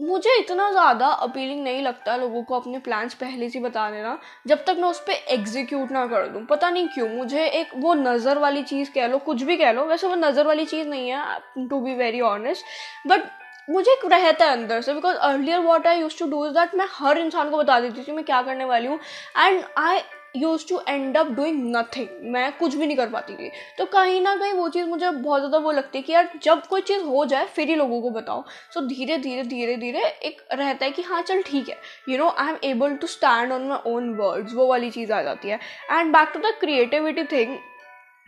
मुझे 0.00 0.34
इतना 0.38 0.70
ज़्यादा 0.70 1.06
अपीलिंग 1.06 1.62
नहीं 1.64 1.82
लगता 1.82 2.16
लोगों 2.16 2.42
को 2.44 2.54
अपने 2.54 2.78
प्लान्स 2.78 3.14
पहले 3.14 3.48
से 3.50 3.60
बता 3.60 3.90
देना 3.90 4.18
जब 4.46 4.64
तक 4.64 4.76
मैं 4.78 4.88
उस 4.88 5.00
पर 5.00 5.12
एग्जीक्यूट 5.34 5.92
ना 5.92 6.06
कर 6.06 6.26
दूँ। 6.28 6.44
पता 6.46 6.70
नहीं 6.70 6.88
क्यों, 6.88 7.08
मुझे 7.08 7.44
एक 7.44 7.70
वो 7.76 7.94
नज़र 7.94 8.38
वाली 8.38 8.62
चीज़ 8.64 8.90
कह 8.94 9.06
लो, 9.06 9.18
कुछ 9.20 9.42
भी 9.42 9.56
कह 9.56 9.72
लो, 9.72 9.84
वैसे 9.84 10.06
वो 10.06 10.14
नज़र 10.16 10.46
वाली 10.46 10.64
चीज़ 10.66 10.88
नहीं 10.88 11.08
है 11.10 11.68
to 11.68 11.80
be 11.80 11.94
very 11.94 12.20
honest 12.22 12.64
but 13.06 13.30
मुझे 13.70 13.90
एक 13.92 14.04
रहता 14.06 14.44
है 14.44 14.52
अंदर 14.52 14.80
से 14.80 14.94
because 14.94 15.16
earlier 15.18 15.60
what 15.60 15.86
I 15.86 16.00
use 16.00 16.18
to 16.18 16.26
do 16.30 16.44
is 16.46 16.54
that 16.54 16.74
मैं 16.74 16.86
हर 16.92 17.18
इंसान 17.18 17.50
को 17.50 17.58
बता 17.58 17.78
देती 17.80 18.02
थी, 18.02 18.12
मैं 18.12 18.24
क्या 18.24 18.42
करने 18.42 18.64
वाली 18.64 18.86
हूँ? 18.86 18.98
And 19.38 19.62
I 19.78 20.00
use 20.34 20.66
to 20.68 20.80
end 20.88 21.16
up 21.16 21.30
doing 21.32 21.60
nothing 21.76 22.30
मैं 22.32 22.50
कुछ 22.58 22.74
भी 22.74 22.86
नहीं 22.86 22.96
कर 22.96 23.08
पाती 23.08 23.34
थी। 23.34 23.50
तो 23.78 23.84
कहीं 23.86 24.20
ना 24.20 24.34
कहीं 24.36 24.52
वो 24.52 24.68
चीज़ 24.68 24.86
मुझे 24.86 25.10
बहुत 25.10 25.40
ज़्यादा 25.40 25.58
वो 25.58 25.72
लगती 25.72 25.98
है 25.98 26.02
कि 26.04 26.12
यार 26.12 26.30
जब 26.42 26.66
कोई 26.66 26.80
चीज़ 26.82 27.02
हो 27.04 27.24
जाए 27.24 27.46
फिर 27.46 27.68
ही 27.68 27.74
लोगों 27.76 28.00
को 28.02 28.10
बताओ। 28.10 28.44
सो 28.70 28.80
so, 28.80 28.86
धीरे 28.88 29.18
धीरे 29.18 29.42
धीरे 29.44 29.76
धीरे 29.76 30.00
एक 30.00 30.42
रहता 30.52 30.84
है 30.84 30.90
कि 30.90 31.02
हाँ 31.02 31.22
चल 31.22 31.42
ठीक 31.42 31.68
है। 31.68 31.76
You 32.08 32.18
know 32.18 32.28
I 32.30 32.48
am 32.48 32.58
able 32.64 32.96
to 32.96 33.06
stand 33.06 33.52
on 33.52 33.68
my 33.68 33.92
own 33.92 34.14
words 34.16 34.54
वो 34.54 34.66
वाली 34.66 34.90
चीज़ 34.90 35.12
आ 35.12 35.22
जाती 35.22 35.48
है। 35.48 35.60
And 35.90 36.12
back 36.12 36.30
to 36.34 36.40
the 36.40 36.54
creativity 36.60 37.24
thing 37.32 37.56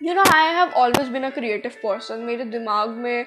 you 0.00 0.14
know 0.14 0.23
I 0.35 0.54
have 0.54 0.73
always 0.76 1.09
been 1.09 1.23
a 1.23 1.31
creative 1.31 1.73
person 1.83 2.19
मेरे 2.23 2.45
दिमाग 2.47 2.88
में 2.88 3.26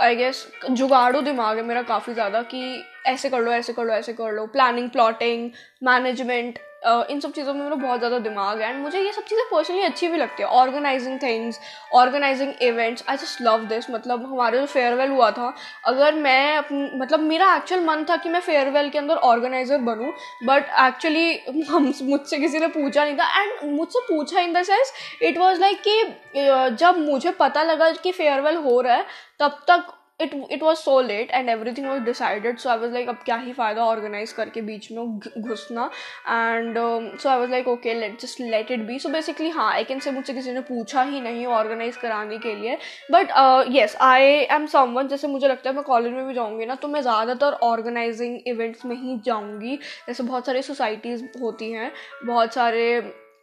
आई 0.00 0.16
गेस 0.16 0.46
जुगाड़ू 0.70 1.20
दिमाग 1.22 1.56
है 1.56 1.62
मेरा 1.64 1.82
काफ़ी 1.84 2.14
ज़्यादा 2.14 2.42
कि 2.50 2.62
ऐसे 3.06 3.30
कर 3.30 3.40
लो 3.40 3.52
ऐसे 3.52 3.72
कर 3.72 3.84
लो 3.84 3.92
ऐसे 3.92 4.12
कर 4.12 4.32
लो। 4.32 4.46
प्लानिंग 4.48 4.90
प्लॉटिंग 4.90 5.50
मैनेजमेंट 5.82 6.58
इन 6.82 7.20
सब 7.20 7.32
चीज़ों 7.32 7.52
में 7.54 7.62
मेरा 7.62 7.76
बहुत 7.76 7.98
ज़्यादा 7.98 8.18
दिमाग 8.20 8.60
है। 8.60 8.68
एंड 8.68 8.78
मुझे 8.82 9.00
ये 9.00 9.12
सब 9.12 9.24
चीज़ें 9.24 9.44
पर्सनली 9.50 9.82
अच्छी 9.82 10.08
भी 10.08 10.18
लगती 10.18 10.42
है। 10.42 10.48
Organising 10.50 11.18
things 11.22 11.60
organising 11.94 12.52
events 12.62 13.04
I 13.08 13.16
just 13.16 13.42
love 13.42 13.64
this 13.66 13.90
मतलब 13.90 14.24
हमारे 14.26 14.58
जो 14.58 14.66
फेयरवेल 14.66 15.10
हुआ 15.10 15.30
था, 15.30 15.52
अगर 15.86 16.14
मैं 16.16 16.98
मतलब 16.98 17.20
मेरा 17.22 17.54
एक्चुअल 17.56 17.84
मन 17.84 18.04
था 18.10 18.16
कि 18.16 18.28
मैं 18.28 18.40
फेयरवेल 18.40 18.88
के 18.90 18.98
अंदर 18.98 19.16
ऑर्गेनाइजर 19.26 19.78
बनूँ 19.82 20.12
बट 20.44 20.70
एक्चुअली 20.80 21.64
हम 21.68 21.92
मुझसे 22.02 22.38
किसी 22.38 22.58
ने 22.58 22.66
पूछा 22.70 23.04
नहीं 23.04 23.16
था। 23.16 23.40
एंड 23.40 23.72
मुझसे 23.72 24.00
पूछा 24.08 24.40
in 24.40 24.52
the 24.52 24.62
sense 24.64 24.92
it 25.22 25.38
was 25.38 25.60
like 25.60 25.82
कि 25.88 26.76
जब 26.76 26.98
मुझे 27.00 27.30
पता 27.40 27.62
लगा 27.64 27.90
कि 27.92 28.12
फेयरवेल 28.12 28.56
हो 28.58 28.80
रहा 28.80 28.94
है, 28.94 29.06
तब 29.40 29.58
तक 29.68 29.92
it 30.20 30.34
it 30.50 30.62
was 30.62 30.78
so 30.78 31.00
late 31.00 31.30
and 31.30 31.48
every 31.48 31.72
thing 31.72 31.86
was 31.86 32.02
decided 32.02 32.58
so 32.58 32.68
I 32.70 32.78
was 32.78 32.92
like 32.92 33.08
अब 33.08 33.18
क्या 33.24 33.36
ही 33.36 33.52
फ़ायदा 33.52 33.84
ऑर्गेनाइज 33.84 34.32
करके 34.32 34.60
बीच 34.60 34.90
में 34.92 35.18
घुसना? 35.38 35.90
And 36.28 36.78
so 37.18 37.28
I 37.28 37.38
was 37.38 37.50
like 37.50 37.68
okay 37.68 37.94
let 37.94 38.20
just 38.20 38.40
let 38.40 38.70
it 38.70 38.80
be 38.80 38.98
so 38.98 39.08
basically 39.08 39.48
हाँ 39.50 39.72
आई 39.72 39.84
कैन 39.84 40.00
से 40.00 40.10
मुझसे 40.10 40.34
किसी 40.34 40.52
ने 40.52 40.60
पूछा 40.60 41.02
ही 41.02 41.20
नहीं 41.20 41.46
ऑर्गेनाइज 41.46 41.96
कराने 41.96 42.38
के 42.38 42.54
लिए 42.54 42.78
but 43.10 43.32
yes 43.70 43.96
I 44.00 44.24
am 44.50 44.66
someone 44.66 45.08
जैसे 45.08 45.26
मुझे 45.26 45.48
लगता 45.48 45.70
है 45.70 45.76
मैं 45.76 45.84
कॉलेज 45.84 46.12
में 46.12 46.26
भी 46.26 46.34
जाऊँगी 46.34 46.66
ना 46.66 46.74
तो 46.74 46.88
मैं 46.88 47.00
ज़्यादातर 47.02 47.52
ऑर्गेनाइजिंग 47.62 48.38
इवेंट्स 48.46 48.84
में 48.84 48.96
ही 48.96 49.18
जाऊँगी। 49.24 49.76
जैसे 50.08 50.22
बहुत 50.22 50.46
सारी 50.46 50.62
सोसाइटीज़ 50.62 51.24
होती 51.42 51.70
हैं 51.72 51.90
बहुत 52.24 52.54
सारे 52.54 52.84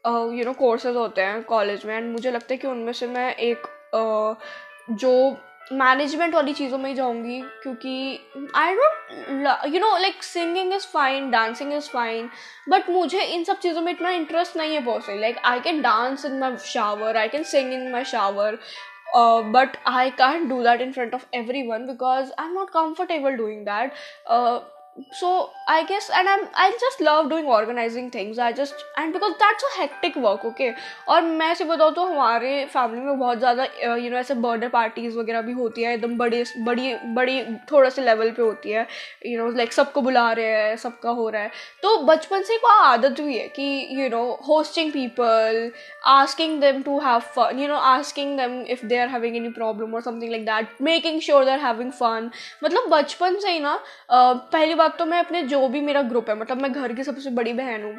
यू 0.06 0.44
नो 0.46 0.54
कोर्सेज 0.54 0.96
होते 0.96 1.22
हैं 1.22 1.42
कॉलेज 1.44 1.86
में 1.86 1.96
एंड 1.98 2.12
मुझे 2.12 2.32
लगता 2.32 2.54
है 2.54 2.58
कि 2.58 2.68
उनमें 2.68 2.94
से 2.94 3.08
मैं 3.08 3.36
एक 3.36 3.68
uh, 3.96 4.36
जो 4.96 5.12
मैनेजमेंट 5.72 6.36
वाली 6.36 6.54
चीज़ों 6.54 6.78
में 6.78 6.90
ही 6.90 6.96
जाऊँगी 6.96 7.42
क्योंकि 7.64 8.20
I 8.56 8.76
don't 8.76 9.74
you 9.74 9.80
know 9.80 9.98
like 9.98 10.24
singing 10.24 10.74
is 10.74 10.88
fine 10.88 11.30
dancing 11.32 11.74
is 11.74 11.90
fine 11.90 12.30
but 12.70 12.90
मुझे 12.90 13.22
इन 13.22 13.44
सब 13.44 13.60
चीज़ों 13.60 13.82
में 13.82 13.92
इतना 13.92 14.10
इंटरेस्ट 14.10 14.58
नहीं 14.58 14.74
है 14.74 14.80
बहुत 14.80 15.02
personally 15.02 15.22
like 15.22 15.38
I 15.46 15.60
can 15.60 15.82
dance 15.82 16.26
in 16.26 16.40
my 16.40 16.58
shower 16.58 17.18
I 17.18 17.28
can 17.28 17.44
sing 17.44 17.74
in 17.74 17.92
my 17.92 18.04
shower 18.04 18.60
but 19.52 19.78
I 19.88 20.10
can 20.10 20.48
do 20.48 20.64
that 20.64 20.82
in 20.82 20.92
front 20.92 21.14
of 21.14 21.26
every 21.68 21.86
because 21.88 22.32
I 22.40 22.46
am 22.46 22.54
not 22.54 22.70
comfortable 22.70 23.32
doing 23.32 23.66
Uh, 24.28 24.60
so, 25.12 25.52
I 25.68 25.84
guess, 25.86 26.10
and 26.10 26.28
I'm, 26.28 26.48
I 26.56 26.72
just 26.80 27.02
love 27.02 27.30
doing 27.30 27.46
organizing 27.46 28.10
things. 28.10 28.40
I 28.40 28.52
just, 28.52 28.74
and 28.98 29.14
because 29.14 29.34
that's 29.40 29.64
a 29.64 29.80
hectic 29.80 30.16
work, 30.16 30.46
okay? 30.46 30.74
और 31.08 31.22
मैं 31.22 31.48
ऐसे 31.52 31.66
बताऊँ 31.66 31.94
तो 31.94 32.06
हमारे 32.06 32.66
family 32.74 33.02
में 33.02 33.20
बहुत 33.20 33.38
ज़्यादा 33.40 33.64
you 33.96 34.10
know 34.12 34.18
ऐसे 34.18 34.34
बर्थडे 34.34 34.68
पार्टीज़ 34.70 35.18
वगैरह 35.18 35.42
भी 35.42 35.52
होती 35.54 35.84
है, 35.84 35.94
एकदम 35.94 36.18
बड़ी 36.18 36.44
बड़ी 36.60 36.94
बड़ी, 37.16 37.42
थोड़ा 37.72 37.90
से 37.90 38.04
लेवल 38.04 38.32
पे 38.32 38.42
होती 38.42 38.72
है 38.72 38.86
यू 39.26 39.38
नो 39.40 39.50
लाइक 39.58 39.74
सबको 39.74 40.02
बुला 40.02 40.32
रहे 40.32 40.46
हैं, 40.46 40.76
सबका 40.78 41.10
हो 41.10 41.30
रहा 41.30 41.42
है। 41.42 41.52
तो 41.84 41.98
बचपन 42.04 42.42
से 42.44 42.56
एक 42.56 42.66
आदत 42.72 43.20
हुई 43.20 43.38
है 43.38 43.48
कि 43.56 43.88
you 44.00 44.10
know 44.10 44.24
hosting 44.48 44.92
people 44.94 45.72
asking 46.08 46.60
them 46.62 46.82
to 46.84 47.00
have 47.00 47.20
fun 47.36 47.60
you 47.60 47.68
know 47.68 47.78
asking 47.92 48.38
them 48.38 48.62
if 48.78 48.86
they 48.86 48.98
are 49.00 49.08
having 49.10 49.36
any 49.38 49.50
problem 49.60 49.94
और 49.96 50.02
something 50.02 50.32
like 50.32 50.46
that 50.46 50.82
making 50.82 51.22
sure 51.22 51.46
they 51.46 51.52
are 51.52 51.60
having 51.60 51.92
fun 51.92 52.30
मतलब 52.64 52.90
बचपन 52.92 53.40
से 53.40 53.52
ही 53.52 53.60
ना 53.60 53.80
पहली 54.12 54.76
बात 54.88 54.98
तो 54.98 55.06
मैं 55.06 55.20
अपने 55.20 55.42
जो 55.44 55.68
भी 55.68 55.80
मेरा 55.82 56.02
ग्रुप 56.02 56.30
है 56.30 56.36
मतलब 56.40 56.58
मैं 56.58 56.72
घर 56.74 56.94
की 56.94 57.04
सबसे 57.04 57.30
बड़ी 57.30 57.54
बहन 57.54 57.84
हूँ। 57.84 57.96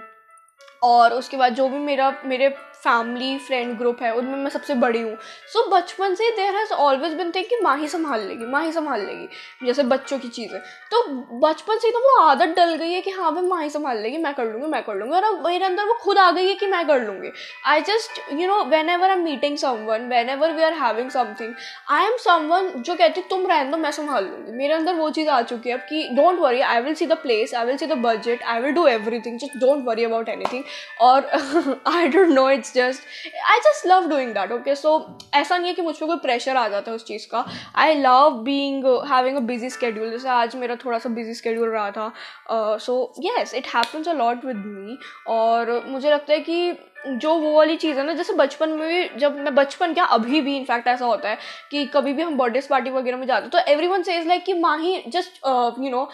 और 0.82 1.12
उसके 1.12 1.36
बाद 1.36 1.54
जो 1.54 1.68
भी 1.68 1.78
मेरा, 1.78 2.10
मेरे 2.24 2.48
फैमिली 2.82 3.36
फ्रेंड 3.38 3.76
ग्रुप 3.78 4.02
है 4.02 4.12
उनमें 4.14 4.36
मैं 4.38 4.50
सबसे 4.50 4.74
बड़ी 4.76 5.00
हूँ। 5.00 5.16
सो 5.52 5.58
so, 5.58 5.72
बचपन 5.72 6.14
से 6.14 6.30
there 6.36 6.54
has 6.56 6.72
always 6.74 7.14
been 7.14 7.30
think 7.30 7.48
कि 7.48 7.56
माँ 7.62 7.76
ही 7.78 7.88
संभाल 7.88 8.26
लेगी 8.26 8.46
माँ 8.46 8.64
ही 8.64 8.72
संभाल 8.72 9.04
लेगी 9.06 9.66
जैसे 9.66 9.82
बच्चों 9.84 10.18
की 10.18 10.28
चीज़ें। 10.28 10.58
तो 10.90 11.02
बचपन 11.40 11.78
से 11.78 11.90
तो 11.92 12.00
वो 12.00 12.16
आदत 12.20 12.54
डल 12.56 12.74
गई 12.74 12.92
है 12.92 13.00
कि 13.00 13.10
हाँ 13.10 13.34
भाई 13.34 13.42
माँ 13.44 13.62
ही 13.62 13.70
संभाल 13.70 13.98
लेगी 14.02 14.18
मैं 14.18 14.34
कर 14.34 14.44
लूँगी 14.44 14.66
मैं 14.70 14.82
कर 14.84 14.94
लूँगी 14.96 15.16
और 15.16 15.24
अब 15.24 15.46
मेरे 15.46 15.64
अंदर 15.64 15.84
वो 15.84 15.94
खुद 16.02 16.18
आ 16.18 16.30
गई 16.30 16.48
है 16.48 16.54
कि 16.54 16.66
मैं 16.66 16.86
कर 16.86 17.00
लूँगी। 17.00 17.30
I 17.66 17.80
just 17.82 18.20
you 18.32 18.46
know 18.48 18.62
when 18.90 19.10
I 19.10 19.16
am 19.16 19.24
meeting 19.24 19.56
someone 19.58 20.08
when 20.30 20.52
we 20.52 20.62
are 20.62 20.72
having 20.74 21.10
something 21.10 21.54
I 21.90 22.04
am 22.04 22.16
someone 22.20 22.70
जो 22.78 22.94
कहती 22.94 23.20
तुम 23.30 23.46
रहने 23.46 23.70
दो 23.70 23.76
मैं 23.76 23.90
संभाल 23.92 24.24
लूँगी। 24.24 24.52
मेरे 24.58 24.74
अंदर 24.74 24.94
वो 24.94 25.10
चीज़ 25.10 25.28
आ 25.28 25.40
चुकी 25.42 25.68
है 25.68 25.76
अब 25.76 25.80
कि 25.88 26.08
don't 26.16 26.38
worry 26.40 26.60
I 26.62 26.80
will 26.80 26.94
see 26.94 27.06
the 27.06 27.18
place 27.22 27.54
I 27.54 27.64
will 27.64 27.76
see 27.76 27.86
the 27.86 27.98
budget 28.04 28.42
I 28.44 28.60
will 28.60 28.72
do 28.74 28.86
everything 28.88 29.38
just 29.38 29.56
don't 29.60 29.84
worry 29.86 30.04
about 30.04 30.28
anything 30.28 30.64
और 31.00 31.30
I 31.86 32.08
don't 32.08 32.28
know 32.30 32.48
it's 32.50 32.67
just 32.74 33.28
I 33.44 33.58
just 33.60 33.86
love 33.86 34.08
doing 34.08 34.32
that 34.34 34.52
okay 34.52 34.74
so 34.74 34.92
ऐसा 35.34 35.56
नहीं 35.56 35.68
है 35.68 35.74
कि 35.74 35.82
मुझ 35.82 35.96
पर 35.96 36.06
कोई 36.06 36.16
pressure 36.18 36.56
आ 36.56 36.66
जाता 36.68 36.90
है 36.90 36.96
उस 36.96 37.04
चीज़ 37.06 37.26
का। 37.30 37.44
I 37.76 37.94
love 37.94 38.40
being 38.44 38.84
having 39.12 39.36
a 39.36 39.40
busy 39.46 39.70
schedule 39.70 40.10
जैसे 40.10 40.28
आज 40.30 40.56
मेरा 40.56 40.76
थोड़ा 40.84 40.98
सा 40.98 41.08
बिज़ी 41.10 41.34
स्केड्यूल 41.34 41.70
रहा 41.70 41.90
था। 41.90 42.12
So 42.78 43.00
yes 43.20 43.54
it 43.54 43.66
happens 43.74 44.08
a 44.08 44.12
lot 44.14 44.44
with 44.44 44.56
me 44.58 44.98
और 45.28 45.82
मुझे 45.86 46.10
लगता 46.10 46.32
है 46.32 46.40
कि 46.40 46.76
जो 47.08 47.34
वो 47.34 47.52
वाली 47.52 47.76
चीज़ 47.76 47.98
है 47.98 48.04
ना, 48.06 48.12
जैसे 48.12 48.32
बचपन 48.34 48.68
में 48.68 48.88
भी, 48.88 49.18
जब 49.18 49.36
मैं 49.36 49.54
बचपन 49.54 49.92
क्या, 49.94 50.04
अभी 50.06 50.40
भी 50.40 50.56
इनफैक्ट 50.56 50.88
ऐसा 50.88 51.04
होता 51.04 51.28
है 51.28 51.38
कि 51.70 51.84
कभी 51.86 52.12
भी 52.12 52.22
हम 52.22 52.36
बर्थडे 52.36 52.60
पार्टी 52.70 52.90
वगैरह 52.90 53.16
में 53.16 53.26
जाते 53.26 53.48
तो 53.48 53.58
एवरी 53.72 53.86
वन 53.86 54.02
सेज 54.02 54.26
लाइक 54.28 54.44
कि 54.44 54.54
माँ 54.54 54.76
ही 54.78 55.02
just 55.08 55.38
you 55.78 55.90
know 55.90 56.08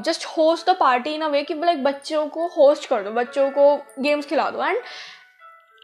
just 0.00 0.24
host 0.28 0.70
the 0.70 0.76
party 0.80 1.14
in 1.14 1.22
a 1.22 1.28
way 1.28 1.42
कि 1.42 1.54
लाइक 1.56 1.84
बच्चों 1.84 2.26
को 2.28 2.46
होस्ट 2.56 2.88
कर 2.88 3.02
दो, 3.02 3.10
बच्चों 3.12 3.50
को 3.50 3.76
गेम्स 4.00 4.26
खिला 4.26 4.50
दो। 4.50 4.64
And 4.64 4.78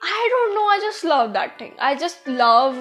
I 0.03 0.29
don't 0.29 0.55
know 0.55 0.67
I 0.69 0.79
just 0.81 1.05
love 1.05 1.27
that 1.33 1.51
thing 1.61 1.79
I 1.81 1.95
just 1.97 2.29
love 2.29 2.79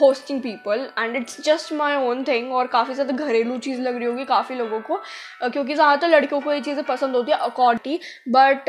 hosting 0.00 0.42
people 0.42 0.88
and 0.98 1.16
it's 1.16 1.40
just 1.44 1.72
my 1.72 1.94
own 1.98 2.22
thing 2.24 2.52
और 2.52 2.66
काफ़ी 2.66 2.94
ज़्यादा 2.94 3.24
घरेलू 3.24 3.56
चीज़ 3.58 3.80
लग 3.80 3.96
रही 3.96 4.06
होगी 4.06 4.24
काफ़ी 4.24 4.54
लोगों 4.54 4.80
को 4.80 5.00
क्योंकि 5.42 5.74
ज़्यादातर 5.74 6.08
लड़कियों 6.08 6.40
को 6.40 6.52
ये 6.52 6.60
चीज़ें 6.60 6.84
पसंद 6.84 7.16
होती 7.16 7.32
है 7.32 7.38
अकॉर्डी 7.38 7.98
बट 8.28 8.68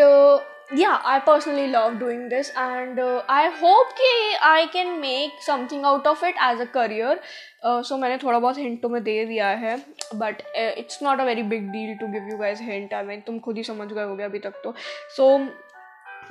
या 0.78 0.92
I 1.06 1.20
personally 1.20 1.66
love 1.68 1.98
doing 2.00 2.30
this 2.30 2.50
and 2.50 3.00
I 3.30 3.48
hope 3.62 3.90
कि 3.98 4.36
I 4.44 4.66
can 4.68 4.90
make 5.00 5.42
something 5.44 5.86
out 5.86 6.08
of 6.08 6.26
it 6.26 6.36
as 6.44 6.62
a 6.62 6.66
career 6.74 7.20
सो 7.66 7.98
मैंने 7.98 8.18
थोड़ा 8.18 8.38
बहुत 8.40 8.58
हिंटों 8.58 8.90
में 8.90 9.02
दे 9.04 9.24
दिया 9.26 9.48
है 9.58 9.76
but 10.16 10.42
it's 10.58 11.04
not 11.04 11.20
a 11.20 11.24
very 11.24 11.44
big 11.46 11.70
deal 11.72 11.98
to 11.98 12.08
give 12.14 12.30
you 12.32 12.38
guys 12.38 12.62
hint 12.64 12.94
I 12.94 13.04
मैं 13.04 13.22
तुम 13.22 13.40
खुद 13.40 13.58
ही 13.58 13.64
समझ 13.64 13.88
गए 13.88 14.02
हो 14.02 14.10
होगे 14.10 14.24
अभी 14.24 14.40
तक 14.40 14.62
तो. 14.64 14.74
सो 15.10 15.38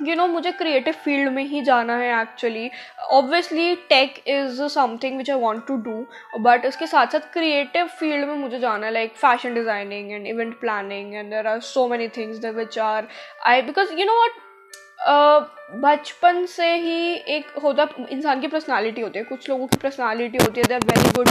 यू 0.01 0.07
you 0.07 0.17
नो 0.17 0.27
मुझे 0.27 0.51
क्रिएटिव 0.51 0.93
फ़ील्ड 1.03 1.29
में 1.31 1.43
ही 1.43 1.61
जाना 1.61 1.95
है 1.97 2.21
actually 2.21 2.69
obviously 3.11 3.75
tech 3.89 4.21
is 4.27 4.61
something 4.67 5.17
which 5.17 5.29
I 5.29 5.37
want 5.37 5.65
to 5.67 5.75
do 5.81 6.05
but 6.39 6.65
उसके 6.65 6.87
साथ 6.87 7.07
साथ 7.07 7.31
क्रिएटिव 7.33 7.87
फ़ील्ड 7.99 8.27
में 8.27 8.35
मुझे 8.35 8.59
जाना 8.59 8.85
है 8.85 8.93
like 8.93 9.15
fashion 9.15 9.53
designing 9.53 10.11
and 10.11 10.27
event 10.27 10.59
planning 10.59 11.13
and 11.15 11.29
there 11.29 11.47
are 11.47 11.59
so 11.59 11.87
many 11.87 12.07
things 12.07 12.45
which 12.45 12.79
are 12.79 13.07
I 13.45 13.61
because 13.61 13.93
you 13.93 14.05
know 14.05 14.21
what 14.23 14.39
बचपन 15.83 16.45
से 16.45 16.73
ही 16.75 17.13
एक 17.35 17.53
होता 17.63 17.87
इंसान 18.09 18.41
की 18.41 18.47
पर्सनालिटी 18.47 19.01
होती 19.01 19.19
है। 19.19 19.25
कुछ 19.25 19.49
लोगों 19.49 19.67
की 19.67 19.77
पर्सनालिटी 19.77 20.37
होती 20.37 20.61
है 20.61 20.67
दे 20.67 20.73
आर 20.73 20.85
वेरी 20.85 21.11
गुड 21.11 21.29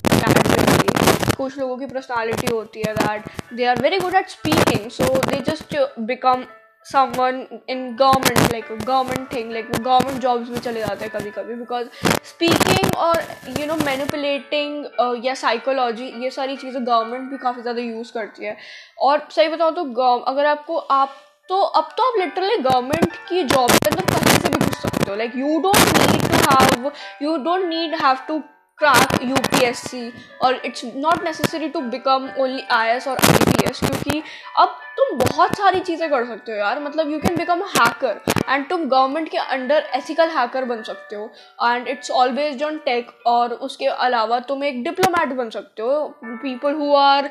कुछ 1.36 1.58
लोगों 1.58 1.76
की 1.76 1.86
पर्सनालिटी 1.86 2.54
होती 2.54 2.82
है 2.86 2.94
that 2.94 3.54
they 3.54 3.64
are 3.64 3.80
very 3.82 3.98
good 3.98 4.14
at 4.14 4.28
speaking 4.28 4.90
so 4.90 5.04
they 5.26 5.40
just 5.40 5.76
become 6.00 6.44
someone 6.86 7.40
in 7.70 7.94
government 7.96 8.52
like 8.52 8.64
government 8.76 9.32
thing 9.32 9.50
like 9.52 9.70
government 9.72 10.20
jobs 10.22 10.48
में 10.50 10.58
चले 10.58 10.80
जाते 10.80 11.04
हैं 11.04 11.12
कभी 11.12 11.30
कभी 11.30 11.54
बिकॉज़ 11.54 11.86
स्पीकिंग 12.28 12.96
और 12.96 13.22
यू 13.58 13.66
नो 13.66 13.76
मैनिपुलेटिंग 13.84 15.24
या 15.24 15.34
साइकोलॉजी 15.34 16.12
ये 16.22 16.30
सारी 16.30 16.56
चीज़ें 16.56 16.86
गवर्नमेंट 16.86 17.30
भी 17.30 17.36
काफ़ी 17.38 17.62
ज़्यादा 17.62 17.82
यूज़ 17.82 18.12
करती 18.14 18.44
है। 18.44 18.56
और 18.98 19.26
सही 19.30 19.48
बताऊँ 19.48 19.74
तो 19.74 19.84
गव, 19.84 20.24
अगर 20.28 20.46
आपको, 20.46 20.76
आप 20.76 21.16
तो 21.50 21.60
अब 21.60 21.88
तो 21.96 22.02
आप 22.02 22.18
लिटरली 22.18 22.56
गवर्नमेंट 22.58 23.12
की 23.28 23.42
जॉब 23.44 23.70
के 23.70 23.88
अंदर 23.88 24.04
कहीं 24.06 24.38
से 24.38 24.48
भी 24.48 24.66
घुस 24.66 24.82
सकते 24.82 25.10
हो। 25.10 25.16
Like 25.16 25.36
you 25.36 25.58
don't 25.60 25.76
need 25.98 26.22
to 26.22 26.36
have 26.50 26.90
you 27.22 27.36
don't 27.44 27.64
need 27.68 27.94
have 28.02 28.18
to 28.28 28.38
crack 28.82 29.74
C 29.76 30.12
और 30.42 30.60
it's 30.64 30.84
not 30.96 31.24
necessary 31.24 31.68
to 31.68 31.80
become 31.90 32.28
only 32.38 32.62
I 32.72 32.88
S 32.88 33.08
और 33.08 33.18
आई 33.24 33.38
पी 33.44 33.64
एस 33.70 33.80
क्योंकि 33.80 34.22
अब 34.58 34.78
तुम 34.96 35.18
बहुत 35.18 35.56
सारी 35.56 35.80
चीज़ें 35.80 36.08
कर 36.10 36.24
सकते 36.26 36.52
हो 36.52 36.58
यार। 36.58 36.80
मतलब 36.82 37.10
you 37.10 37.18
can 37.18 37.36
become 37.36 37.62
hacker 37.76 38.20
and 38.48 38.68
तुम 38.68 38.84
गवर्नमेंट 38.84 39.28
के 39.30 39.38
अंडर 39.38 39.88
एथिकल 39.96 40.28
हैकर 40.30 40.64
बन 40.64 40.82
सकते 40.82 41.16
हो। 41.16 41.30
And 41.62 41.88
it's 41.88 42.10
all 42.10 42.30
based 42.32 42.62
on 42.62 42.78
tech 42.84 43.10
और 43.26 43.52
उसके 43.54 43.86
अलावा 43.86 44.38
तुम 44.48 44.64
एक 44.64 44.82
डिप्लोमैट 44.84 45.32
बन 45.36 45.50
सकते 45.50 45.82
हो। 45.82 46.06
People 46.24 46.74
who 46.74 46.94
are 46.96 47.30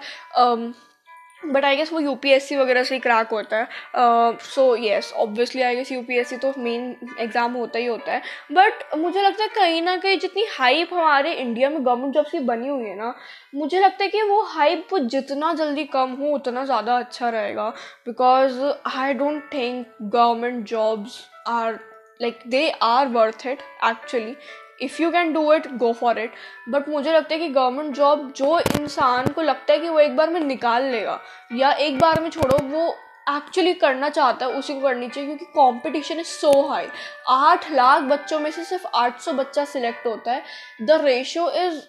but 1.43 1.65
I 1.65 1.75
guess 1.75 1.91
वो 1.93 1.99
यू 1.99 2.13
पी 2.15 2.31
एस 2.31 2.47
सी 2.49 2.55
वगैरह 2.55 2.83
से 2.83 2.95
ही 2.95 2.99
क्रैक 3.01 3.27
होता 3.31 3.57
है। 3.57 4.37
So 4.45 4.75
yes 4.75 5.11
obviously 5.17 5.61
I 5.61 5.75
guess 5.75 5.91
U 5.91 6.01
P 6.03 6.17
S 6.19 6.29
C 6.29 6.37
तो 6.37 6.53
मेन 6.57 6.95
एग्ज़ाम 7.19 7.53
होता 7.53 7.79
ही 7.79 7.85
होता 7.85 8.11
है। 8.11 8.21
बट 8.51 8.83
मुझे 8.97 9.21
लगता 9.21 9.43
है 9.43 9.49
कहीं 9.55 9.81
ना 9.81 9.95
कहीं 9.97 10.19
जितनी 10.19 10.45
हाइप 10.51 10.93
हमारे 10.93 11.33
इंडिया 11.33 11.69
में 11.69 11.83
गवर्नमेंट 11.85 12.13
जॉब 12.13 12.25
से 12.25 12.39
बनी 12.41 12.67
हुई 12.67 12.85
है 12.85 12.95
ना, 12.97 13.13
मुझे 13.55 13.79
लगता 13.79 14.03
है 14.03 14.09
कि 14.09 14.21
वो 14.21 14.41
हाइप 14.43 14.95
जितना 14.95 15.53
जल्दी 15.53 15.83
कम 15.87 16.15
हो, 16.19 16.33
उतना 16.35 16.65
ज़्यादा 16.65 16.97
अच्छा 16.97 17.29
रहेगा। 17.29 17.69
Because 18.05 18.61
I 18.95 19.13
don't 19.13 19.43
think 19.53 19.85
government 20.03 20.65
jobs 20.67 21.19
are 21.47 21.79
like 22.21 22.39
they 22.47 22.69
are 22.83 23.07
worth 23.09 23.45
it 23.47 23.59
actually 23.85 24.35
if 24.81 25.01
you 25.01 25.11
can 25.11 25.33
do 25.33 25.51
it 25.53 25.67
go 25.77 25.91
for 25.93 26.19
it 26.19 26.33
but 26.69 26.89
मुझे 26.89 27.11
लगता 27.11 27.33
है 27.33 27.39
कि 27.39 27.49
गवर्नमेंट 27.49 27.95
जॉब 27.95 28.31
जो 28.37 28.59
इंसान 28.59 29.27
को 29.27 29.41
लगता 29.41 29.73
है 29.73 29.79
कि 29.79 29.89
वो 29.89 29.99
एक 29.99 30.15
बार 30.15 30.29
में 30.29 30.39
निकाल 30.41 30.83
लेगा, 30.85 31.19
या 31.53 31.71
एक 31.71 31.99
बार 31.99 32.21
में 32.21 32.29
छोड़ो, 32.29 32.57
वो 32.57 32.95
एक्चुअली 33.29 33.73
करना 33.75 34.09
चाहता 34.09 34.45
है, 34.45 34.51
उसी 34.53 34.73
को 34.73 34.79
करनी 34.81 35.07
चाहिए, 35.07 35.27
क्योंकि 35.27 35.45
कंपटीशन 35.55 36.19
इज़ 36.19 36.27
सो 36.27 36.51
हाई 36.67 36.87
आठ 37.29 37.71
लाख 37.71 38.01
बच्चों 38.03 38.39
में 38.39 38.49
से 38.51 38.63
सिर्फ़ 38.65 38.87
आठ 38.95 39.19
सौ 39.21 39.33
बच्चा 39.33 39.65
सिलेक्ट 39.67 40.07
होता 40.07 40.31
है. 40.31 40.43
The 40.81 41.01
ratio 41.03 41.49
is 41.57 41.81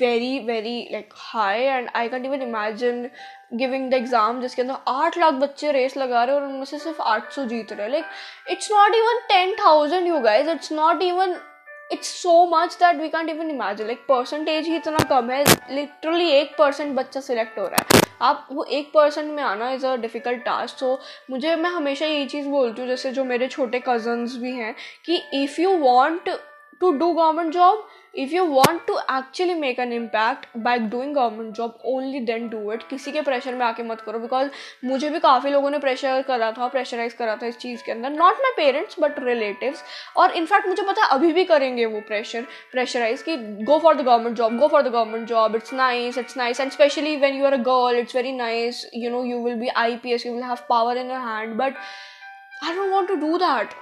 very 0.00 0.38
very 0.46 0.88
like 0.92 1.12
high 1.16 1.60
and 1.60 1.88
I 1.96 2.08
can't 2.08 2.24
even 2.26 2.42
imagine 2.42 3.08
giving 3.54 3.90
the 3.90 3.94
exam 3.94 4.40
जिसके 4.40 4.62
अंदर 4.62 4.76
आठ 4.88 5.16
लाख 5.18 5.34
बच्चे 5.34 5.72
रेस 5.72 5.96
लगा 5.96 6.24
रहे 6.24 6.34
हैं 6.34 6.42
और 6.42 6.48
उनमें 6.48 6.64
से 6.64 6.78
सिर्फ़ 6.78 7.00
आठ 7.02 7.30
सौ 7.32 7.44
जीत 7.44 7.72
रहे 7.72 7.82
हैं. 7.82 7.92
Like 7.92 8.50
it's 8.50 8.70
not 8.72 8.94
even 8.94 9.20
ten 9.28 9.54
thousand 9.60 10.06
you 10.08 10.18
guys 10.20 10.50
it's 10.50 10.72
not 10.72 11.02
even 11.02 11.34
it's 11.92 12.08
so 12.22 12.44
much 12.46 12.74
that 12.74 12.96
we 12.96 13.08
can't 13.08 13.30
even 13.30 13.50
imagine 13.50 13.86
like 13.86 14.04
percentage 14.08 14.66
ही 14.66 14.76
इतना 14.76 14.98
कम 15.10 15.30
है 15.30 15.44
लिटरली 15.70 16.28
एक 16.30 16.54
परसेंट 16.58 16.94
बच्चा 16.96 17.20
सिलेक्ट 17.20 17.58
हो 17.58 17.66
रहा 17.66 17.84
है। 17.94 18.00
आप 18.22 18.46
वो 18.52 18.64
एक 18.64 18.90
परसेंट 18.94 19.30
में 19.32 19.42
आना 19.42 19.70
is 19.70 19.86
a 19.86 19.96
difficult 19.96 20.42
task 20.44 20.78
so 20.78 20.98
मुझे, 21.30 21.54
मैं 21.56 21.70
हमेशा 21.70 22.06
यही 22.06 22.26
चीज़ 22.26 22.48
बोलती 22.48 22.80
हूँ, 22.82 22.88
जैसे 22.88 23.10
जो 23.12 23.24
मेरे 23.24 23.48
छोटे 23.48 23.82
कजन्स 23.88 24.36
भी 24.36 24.52
हैं, 24.52 24.74
कि 25.04 25.22
if 25.34 25.60
you 25.60 25.76
want 25.78 26.28
to 26.82 26.92
do 26.92 27.12
government 27.12 27.52
job 27.54 27.88
if 28.14 28.30
you 28.30 28.44
want 28.44 28.80
to 28.86 28.96
actually 28.98 29.54
make 29.54 29.78
an 29.80 29.92
impact 29.92 30.46
by 30.58 30.78
doing 30.78 31.14
government 31.14 31.54
job 31.54 31.78
only 31.86 32.20
then 32.20 32.48
do 32.48 32.72
it 32.72 32.82
किसी 32.88 33.12
के 33.12 33.20
प्रेशर 33.20 33.54
में 33.54 33.64
आके 33.66 33.82
मत 33.82 34.00
करो 34.00 34.18
बिकॉज़ 34.18 34.48
मुझे 34.84 35.10
भी 35.10 35.18
काफ़ी 35.18 35.50
लोगों 35.50 35.70
ने 35.70 35.78
प्रेशर 35.78 36.22
करा 36.22 36.50
था 36.52 36.66
प्रेशराइज 36.68 37.12
करा 37.12 37.36
था 37.36 37.46
इस 37.46 37.56
चीज़ 37.58 37.84
के 37.84 37.92
अंदर 37.92 38.10
not 38.10 38.40
my 38.42 38.52
parents 38.56 38.96
but 39.00 39.18
relative 39.18 39.76
और 40.16 40.32
इनफैक्ट 40.32 40.66
मुझे 40.68 40.82
पता 40.82 41.02
है, 41.02 41.08
अभी 41.10 41.32
भी 41.32 41.44
करेंगे 41.44 41.86
वो 41.86 42.00
प्रेशर 42.00 42.46
प्रेशराइज 42.72 43.22
कि 43.22 43.36
go 43.62 43.78
for 43.78 43.94
the 43.94 44.00
government 44.00 44.36
job 44.36 44.56
go 44.58 44.68
for 44.68 44.82
the 44.82 44.88
government 44.88 45.28
job 45.28 45.56
it's 45.56 45.72
nice 45.74 46.18
it's 46.18 46.36
nice 46.36 46.60
and 46.60 46.72
specially 46.72 47.16
when 47.16 47.36
you 47.36 47.46
are 47.46 47.52
a 47.52 47.62
girl 47.68 47.98
it's 47.98 48.16
very 48.16 48.32
nice 48.32 48.84
you 48.94 49.10
know 49.10 49.22
you 49.24 49.38
will 49.44 49.54
be 49.54 49.68
I 49.76 49.96
P 50.02 50.12
S 50.14 50.26
you 50.26 50.32
will 50.32 50.42
have 50.42 50.58
power 50.68 50.96
in 50.96 51.10
your 51.10 51.20
hand 51.28 51.54
but 51.54 51.76
I 52.64 52.74
don't 52.74 52.90
want 52.90 53.08
to 53.08 53.14
do 53.16 53.38
that 53.38 53.74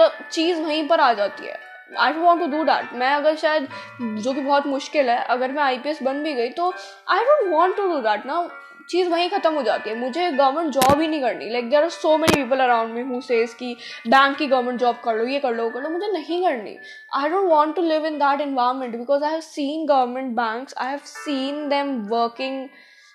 the 0.00 0.10
चीज़ 0.32 0.60
वहीं 0.60 0.86
पर 0.88 1.00
आ 1.00 1.12
जाती 1.12 1.46
है। 1.46 1.67
I 1.96 2.12
want 2.12 2.40
to 2.40 2.46
do 2.46 2.62
that 2.64 2.92
मैं 2.92 3.10
अगर 3.12 3.36
शायद, 3.36 3.68
जो 4.02 4.32
कि 4.32 4.40
बहुत 4.40 4.66
मुश्किल 4.66 5.10
है, 5.10 5.18
अगर 5.24 5.52
मैं 5.52 5.62
आई 5.62 5.78
बन 6.02 6.22
भी 6.22 6.32
गई 6.34 6.48
तो 6.50 6.72
I 7.10 7.24
don't 7.24 7.52
want 7.52 7.76
to 7.76 7.86
do 7.88 7.98
that 8.00 8.26
ना 8.26 8.48
चीज़ 8.90 9.08
वहीं 9.08 9.28
ख़त्म 9.30 9.52
हो 9.54 9.62
जाती 9.62 9.90
है। 9.90 9.96
मुझे 9.98 10.30
गवर्नमेंट 10.30 10.72
जॉब 10.72 11.00
ही 11.00 11.06
नहीं 11.08 11.20
करनी। 11.20 11.48
Like 11.52 11.68
there 11.70 11.82
are 11.82 11.88
so 11.90 12.16
many 12.18 12.42
people 12.42 12.60
around 12.64 12.94
me 12.94 13.02
who 13.08 13.20
says 13.20 13.54
कि 13.54 13.76
बैंक 14.08 14.36
की 14.36 14.46
गवर्नमेंट 14.46 14.80
जॉब 14.80 15.00
कर 15.04 15.16
लो, 15.16 15.24
ये 15.26 15.38
कर 15.40 15.54
लो 15.54 15.68
कर 15.70 15.82
लो. 15.82 15.88
मुझे 15.88 16.12
नहीं 16.12 16.42
करनी। 16.44 16.76
I 17.16 17.28
don't 17.30 17.48
want 17.50 17.76
to 17.76 17.82
live 17.82 18.06
in 18.06 18.18
that 18.18 18.40
environment 18.40 18.96
because 18.96 19.24
I 19.24 19.30
have 19.30 19.40
seen 19.40 19.86
government 19.86 20.36
banks 20.36 20.74
I 20.78 20.90
have 20.90 21.00
seen 21.04 21.68
them 21.68 21.96
working 22.12 22.68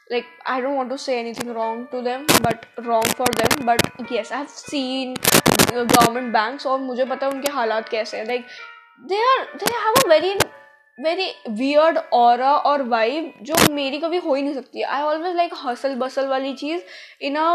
like, 0.10 0.26
i 0.46 0.56
don't 0.64 0.76
want 0.78 0.90
to 0.92 0.98
say 1.02 1.14
anything 1.18 1.52
wrong 1.54 1.78
to 1.92 2.00
them, 2.08 2.26
but 2.46 2.66
wrong 2.88 3.06
for 3.20 3.28
them, 3.38 3.54
but 3.70 3.86
yes, 4.12 4.32
i 4.32 4.42
have 4.42 4.50
seen 4.50 5.14
government 5.74 6.34
banks 6.36 6.66
और 6.68 6.80
मुझे 6.80 7.06
पता 7.06 7.26
है 7.26 7.32
उनके 7.32 7.52
हालात 7.52 7.90
कैसे 7.90 8.18
हैं। 8.18 8.26
Like, 8.26 8.44
they 9.10 9.24
are, 9.30 9.46
they 9.58 9.74
have 9.78 10.04
a 10.04 10.10
very 10.10 10.36
very 11.00 11.30
weird 11.50 11.98
और 12.14 12.42
और 12.42 12.82
वाइब 12.88 13.34
जो 13.42 13.56
मेरी 13.74 13.98
कभी 14.00 14.18
हो 14.18 14.34
ही 14.34 14.42
नहीं 14.42 14.54
सकती। 14.54 14.82
I 14.82 15.02
always 15.02 15.36
like 15.36 15.54
hustle 15.64 15.96
bustle 15.96 16.28
वाली 16.28 16.54
चीज़ 16.54 16.82
इन 17.22 17.36
अ 17.36 17.54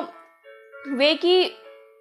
वे 0.89 1.15
की 1.15 1.37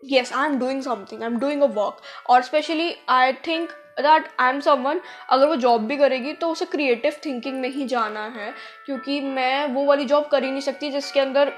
yes 0.04 0.34
I 0.34 0.46
am 0.46 0.58
doing 0.60 0.82
something 0.82 1.22
I 1.24 1.30
am 1.30 1.38
doing 1.40 1.62
a 1.62 1.68
work 1.76 2.02
और 2.30 2.42
specially 2.42 2.96
I 3.10 3.34
think 3.48 3.70
that 4.00 4.28
I 4.40 4.50
am 4.50 4.60
someone 4.60 5.02
अगर 5.30 5.48
वो 5.48 5.56
जॉब 5.56 5.86
भी 5.88 5.98
करेगी 5.98 6.34
तो 6.34 6.50
उसे 6.50 6.66
क्रिएटिव 6.66 7.16
थिंकिंग 7.26 7.60
में 7.62 7.70
ही 7.70 7.86
जाना 7.88 8.26
है, 8.28 8.52
क्योंकि 8.86 9.20
मैं 9.22 9.68
वो 9.74 9.86
वाली 9.86 10.06
जॉब 10.06 10.28
कर 10.32 10.44
ही 10.44 10.52
नहीं 10.52 10.62
सकती 10.62 10.90
जिसके 10.92 11.20
अंदर 11.20 11.52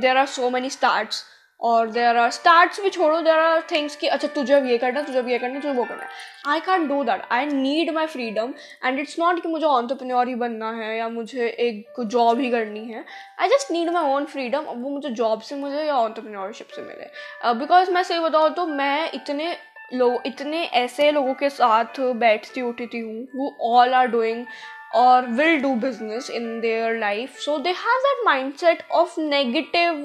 there 0.00 0.16
are 0.16 0.26
so 0.26 0.50
many 0.50 0.70
starts 0.70 1.24
और 1.60 1.90
देर 1.90 2.16
आर 2.16 2.30
स्टार्ट 2.30 2.80
भी 2.82 2.90
छोड़ो 2.90 3.20
देर 3.20 3.38
आर 3.38 3.62
थिंग्स 3.70 3.96
कि 3.96 4.06
अच्छा 4.06 4.28
तुझे 4.28 4.54
अब 4.54 4.66
ये 4.66 4.78
करना 4.78 5.02
तुझे 5.02 5.18
अब 5.18 5.28
ये 5.28 5.38
करना 5.38 5.60
तुझे 5.60 5.74
वो 5.74 5.84
करना 5.84 6.02
है. 6.02 6.08
I 6.46 6.60
can 6.60 6.86
do 6.88 7.02
that 7.04 7.22
I 7.32 7.46
need 7.46 7.90
my 7.94 8.06
freedom 8.06 8.54
and 8.84 8.98
it's 8.98 9.18
not 9.18 9.42
कि 9.42 9.48
मुझे 9.48 9.66
ऑन्टरप्रन्योर 9.66 10.28
ही 10.28 10.34
बनना 10.34 10.70
है 10.72 10.96
या 10.98 11.08
मुझे 11.08 11.48
एक 11.48 12.00
जॉब 12.00 12.40
ही 12.40 12.50
करनी 12.50 12.84
है. 12.84 13.04
I 13.40 13.48
just 13.48 13.72
need 13.72 13.90
my 13.90 14.12
own 14.12 14.24
freedom 14.26 14.64
वो 14.66 14.90
मुझे 14.90 15.08
जॉब 15.10 15.40
से 15.40 15.56
मिले 15.56 15.86
या 15.86 15.96
ऑन्टरप्रन्योरशिप 15.96 16.68
से 16.76 16.82
मिले. 16.82 17.10
बिकॉज़ 17.54 17.88
uh, 17.88 17.94
मैं 17.94 18.02
सही 18.02 18.18
बताऊँ 18.20 18.50
तो 18.54 18.66
मैं 18.66 19.10
इतने 19.14 19.56
लोग 19.92 20.26
इतने 20.26 20.62
ऐसे 20.64 21.10
लोगों 21.12 21.32
के 21.34 21.48
साथ 21.50 22.00
बैठती 22.16 22.62
उठती 22.62 22.98
हूँ 22.98 23.26
वो 23.36 23.54
all 23.70 23.94
are 23.94 24.06
doing 24.08 24.44
or 24.92 25.22
will 25.28 25.60
do 25.60 25.76
business 25.76 26.28
in 26.28 26.60
their 26.60 26.98
life 26.98 27.38
so 27.38 27.58
they 27.58 27.72
have 27.72 28.06
that 28.06 28.22
mindset 28.26 28.80
of 28.92 29.16
negative 29.16 29.98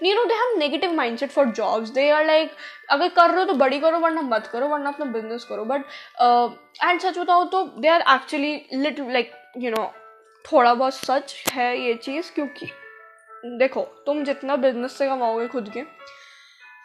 you 0.00 0.14
know 0.14 0.26
they 0.28 0.34
have 0.34 0.58
negative 0.58 0.90
mindset 0.90 1.30
for 1.30 1.46
jobs 1.46 1.90
they 1.92 2.10
are 2.10 2.24
like 2.26 2.50
अगर 2.90 3.08
कर 3.08 3.30
रहे 3.30 3.38
हो 3.38 3.44
तो 3.44 3.54
बड़ी 3.54 3.78
करो 3.80 3.98
वरना 3.98 4.22
मत 4.22 4.48
करो 4.52 4.68
वरना 4.68 4.90
अपना 4.90 5.04
बिज़नेस 5.12 5.44
करो 5.48 5.64
बट 5.64 5.84
एंड 6.84 7.00
सच 7.00 7.18
बताओ 7.18 7.44
तो 7.50 7.64
they 7.80 7.88
are 7.88 8.04
actually 8.14 8.54
lit 8.72 9.00
like 9.00 9.32
you 9.58 9.70
know 9.70 9.86
थोड़ा 10.44 10.72
बहुत 10.74 10.94
सच 10.94 11.34
है 11.52 11.76
ये 11.80 11.94
चीज़ 11.94 12.32
क्योंकि 12.34 12.66
देखो 13.58 13.82
तुम 14.06 14.22
जितना 14.24 14.56
बिज़नेस 14.56 14.98
से 14.98 15.06
कमाओगे 15.06 15.46
खुद 15.48 15.70
के 15.76 15.82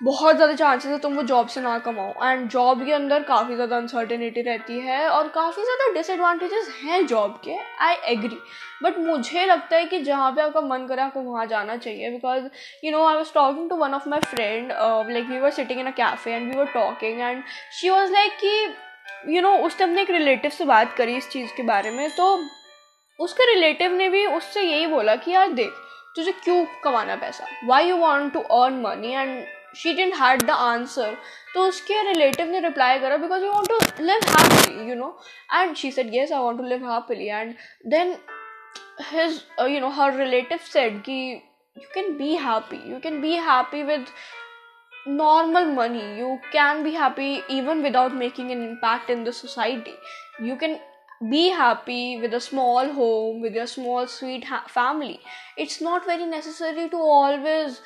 बहुत 0.02 0.36
ज़्यादा 0.36 0.54
चांसेस 0.54 0.92
है 0.92 0.98
तुम 1.00 1.14
वो 1.16 1.22
जॉब 1.24 1.48
से 1.48 1.62
ना 1.62 1.78
कमाओ। 1.80 2.14
एंड 2.24 2.48
जॉब 2.50 2.84
के 2.86 2.92
अंदर 2.94 3.24
काफ़ी 3.24 3.56
ज़्यादा 3.56 3.78
अनसर्टेनिटी 3.78 4.42
रहती 4.42 4.80
है 4.80 5.08
और 5.10 5.28
काफ़ी 5.28 5.64
ज़्यादा 5.64 5.92
डिसएडवांटेजेस 5.94 6.70
हैं 6.84 7.06
जॉब 7.08 7.40
के 7.46 7.56
आई 7.84 7.96
एग्री 8.12 8.38
बट 8.84 8.98
मुझे 9.00 9.46
लगता 9.46 9.76
है 9.78 9.86
कि 9.86 10.00
जहाँ 10.02 10.32
पे 10.32 10.42
आपका 10.42 10.62
मन 10.62 10.86
करे, 10.88 11.02
आपको 11.02 11.22
वहाँ 11.22 11.46
जाना 11.46 11.78
चाहिए 11.78 12.10
because 12.12 12.44
you 12.84 12.92
know 12.92 13.06
I 13.08 13.16
was 13.16 13.34
talking 13.34 13.70
to 13.70 13.76
one 13.76 13.94
of 13.94 14.08
my 14.10 14.20
friend 14.26 14.72
like 14.72 15.26
we 15.30 15.40
were 15.40 15.52
sitting 15.52 15.80
in 15.80 15.88
a 15.88 15.92
cafe 15.94 16.34
and 16.34 16.52
we 16.52 16.60
were 16.60 16.72
talking 16.74 17.22
and 17.22 17.44
she 17.80 17.90
was 17.90 18.12
like 18.14 18.38
कि 18.44 19.34
यू 19.36 19.42
नो 19.42 19.56
उसने 19.58 19.86
अपने 19.86 20.02
एक 20.02 20.12
रिलेटिव 20.12 20.52
से 20.52 20.66
बात 20.66 20.94
करी 20.98 21.18
इस 21.18 21.30
चीज़ 21.30 21.56
के 21.58 21.64
बारे 21.64 21.92
में 21.92 22.10
तो 22.16 22.34
उसके 23.20 23.54
रिलेटिव 23.54 23.92
ने 23.94 24.10
भी 24.10 24.26
उससे 24.28 24.62
यही 24.62 24.88
बोला 24.88 25.16
कि 25.16 25.32
यार 25.32 25.52
देख, 25.54 25.72
तुझे 26.16 26.32
क्यों 26.34 26.66
कमाना 26.84 27.16
पैसा? 27.16 27.46
Why 27.66 27.90
you 27.90 27.96
want 27.98 28.34
to 28.34 28.40
earn 28.40 28.82
money 28.82 29.14
and 29.14 29.46
she 29.78 29.94
didn't 29.94 30.14
had 30.16 30.44
the 30.44 30.52
answer 30.68 31.18
तो 31.54 31.68
उसके 31.68 32.02
रिलेटिव 32.04 32.52
ने 32.52 32.60
रिप्लाई 32.60 33.00
करा 33.00 33.18
because 33.18 33.44
you 33.44 33.52
want 33.52 33.70
to 33.70 34.04
live 34.04 34.30
happy 34.30 34.90
you 34.90 34.96
know 34.96 35.18
and 35.54 35.76
she 35.76 35.92
said 35.92 36.10
guess 36.12 36.32
I 36.32 36.40
want 36.40 36.60
to 36.60 36.66
live 36.68 36.90
happily 36.92 37.28
and 37.28 37.54
then 37.88 38.16
his 39.12 39.42
you 39.70 39.80
know 39.80 39.90
her 39.94 40.16
relative 40.18 40.60
said 40.64 41.02
कि 41.06 41.20
you 41.78 41.88
can 41.94 42.18
be 42.18 42.36
happy 42.38 42.82
you 42.92 43.00
can 43.00 43.22
be 43.22 43.36
happy 43.48 43.84
with 43.84 44.06
normal 45.08 45.66
money 45.72 46.20
you 46.20 46.36
can 46.54 46.84
be 46.84 46.92
happy 46.94 47.36
even 47.58 47.82
without 47.84 48.12
making 48.16 48.52
an 48.52 48.64
impact 48.64 49.10
in 49.10 49.24
the 49.24 49.32
society 49.34 49.98
you 50.48 50.56
can 50.56 50.80
be 51.24 51.48
happy 51.50 52.16
with 52.22 52.34
a 52.36 52.40
small 52.40 52.90
home 52.92 53.42
with 53.42 53.58
a 53.58 53.64
small 53.66 54.06
sweet 54.08 54.46
family 54.70 55.20
it's 55.60 55.82
not 55.84 56.08
very 56.08 56.26
necessary 56.26 56.88
to 56.88 57.10
always 57.12 57.80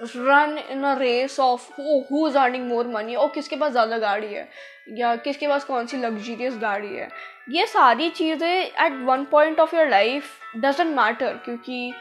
run 0.00 0.58
in 0.70 0.82
a 0.84 0.96
race 0.98 1.38
of 1.40 1.68
who 1.78 2.26
is 2.28 2.38
earning 2.38 2.66
more 2.68 2.86
money 2.88 3.14
और 3.14 3.30
किसके 3.34 3.56
पास 3.56 3.72
ज़्यादा 3.72 3.98
गाड़ी 3.98 4.32
है? 4.34 4.48
या 4.90 5.14
किसके 5.16 5.48
पास 5.48 5.64
कौन 5.64 5.86
सी 5.86 5.96
luxurious 5.96 6.56
गाड़ी 6.58 6.94
है? 6.96 7.08
ये 7.50 7.66
सारी 7.66 8.08
चीज़ें 8.10 8.48
at 8.48 8.92
one 9.04 9.24
point 9.30 9.60
of 9.60 9.76
your 9.76 9.88
life 9.88 10.56
doesn't 10.56 10.96
matter 10.96 11.40
क्योंकि 11.44 11.92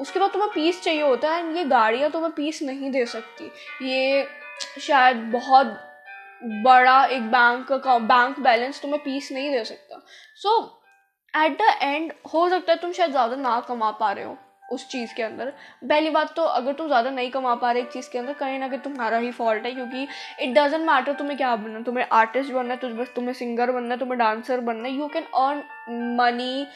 उसके 0.00 0.20
बाद 0.20 0.30
तुम्हें 0.32 0.50
पीस 0.54 0.82
चाहिए 0.82 1.02
होता 1.02 1.30
है 1.30 1.44
एंड 1.44 1.56
ये 1.56 1.64
गाड़ियाँ 1.66 2.10
तुम्हें 2.10 2.32
पीस 2.32 2.62
नहीं 2.62 2.90
दे 2.90 3.04
सकती। 3.06 3.50
ये 3.82 4.26
शायद 4.80 5.16
बहुत 5.32 5.78
बड़ा 6.64 7.04
एक 7.06 7.22
बैंक 7.30 7.72
का 7.74 7.98
बैंक 7.98 8.38
बैलेंस 8.40 8.80
तुम्हें 8.82 9.02
पीस 9.04 9.32
नहीं 9.32 9.50
दे 9.52 9.64
सकता। 9.64 10.04
सो 10.36 10.58
एट 11.34 11.58
द 11.58 11.78
एंड 11.82 12.12
हो 12.34 12.48
सकता 12.48 12.72
है 12.72 12.78
तुम 12.78 12.92
शायद 12.92 13.10
ज़्यादा 13.10 13.36
ना 13.36 13.60
कमा 13.68 13.90
पा 13.90 14.12
रहे 14.12 14.24
हो। 14.24 14.36
उस 14.68 14.88
चीज़ 14.88 15.14
के 15.14 15.22
अंदर। 15.22 15.52
पहली 15.82 16.10
बात 16.10 16.34
तो 16.36 16.42
अगर 16.44 16.72
तुम 16.72 16.86
ज़्यादा 16.86 17.10
नहीं 17.10 17.30
कमा 17.30 17.54
पा 17.54 17.70
रहे 17.72 17.82
एक 17.82 17.90
चीज़ 17.92 18.10
के 18.10 18.18
अंदर, 18.18 18.32
कहीं 18.34 18.58
ना 18.58 18.68
कहीं 18.68 18.80
तुम्हारा 18.80 19.18
ही 19.18 19.30
फॉल्ट 19.32 19.66
है 19.66 19.72
क्योंकि 19.72 20.06
इट 20.40 20.54
डजेंट 20.54 20.86
मैटर 20.86 21.12
तुम्हें 21.14 21.36
क्या 21.36 21.54
बनना, 21.56 21.80
तुम्हें 21.82 22.06
आर्टिस्ट 22.12 22.52
बनना 22.52 22.74
है 22.74 22.92
बस 22.94 23.12
तुम्हें 23.16 23.34
सिंगर 23.34 23.72
बनना 23.72 23.94
है, 23.94 24.00
तुम्हें 24.00 24.18
डांसर 24.18 24.60
बनना 24.60 24.88
है 24.88 24.94
you 24.94 25.08
can 25.08 25.24
earn 25.36 26.16
money 26.16 26.66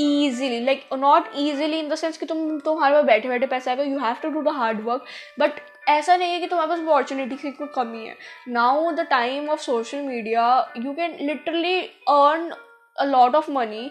easily 0.00 0.60
like 0.64 0.84
not 0.94 1.30
easily 1.36 1.78
in 1.78 1.88
the 1.88 1.94
sense 1.94 2.18
कि 2.18 2.26
तुम, 2.26 2.58
तुम्हारे 2.58 2.94
पास 2.94 3.04
बैठे 3.04 3.28
बैठे 3.28 3.46
पैसा 3.46 3.70
आएगा 3.70 3.82
you 3.84 3.98
have 3.98 4.16
to 4.22 4.28
do 4.30 4.42
the 4.42 4.54
hard 4.56 4.80
work 4.84 5.04
but 5.40 5.60
ऐसा 5.88 6.16
नहीं 6.16 6.32
है 6.32 6.40
कि 6.40 6.46
तुम्हारे 6.46 6.68
पास 6.70 6.80
अपॉर्चुनिटी 6.80 7.36
की 7.36 7.50
कोई 7.52 7.68
कमी 7.74 8.04
है। 8.06 8.14
Now 8.48 8.90
the 8.92 9.06
time 9.10 9.48
of 9.50 9.60
social 9.60 10.02
media 10.02 10.46
you 10.76 10.92
can 10.94 11.16
literally 11.20 11.80
earn 11.80 12.50
a 12.98 13.04
lot 13.04 13.34
of 13.34 13.50
money 13.50 13.90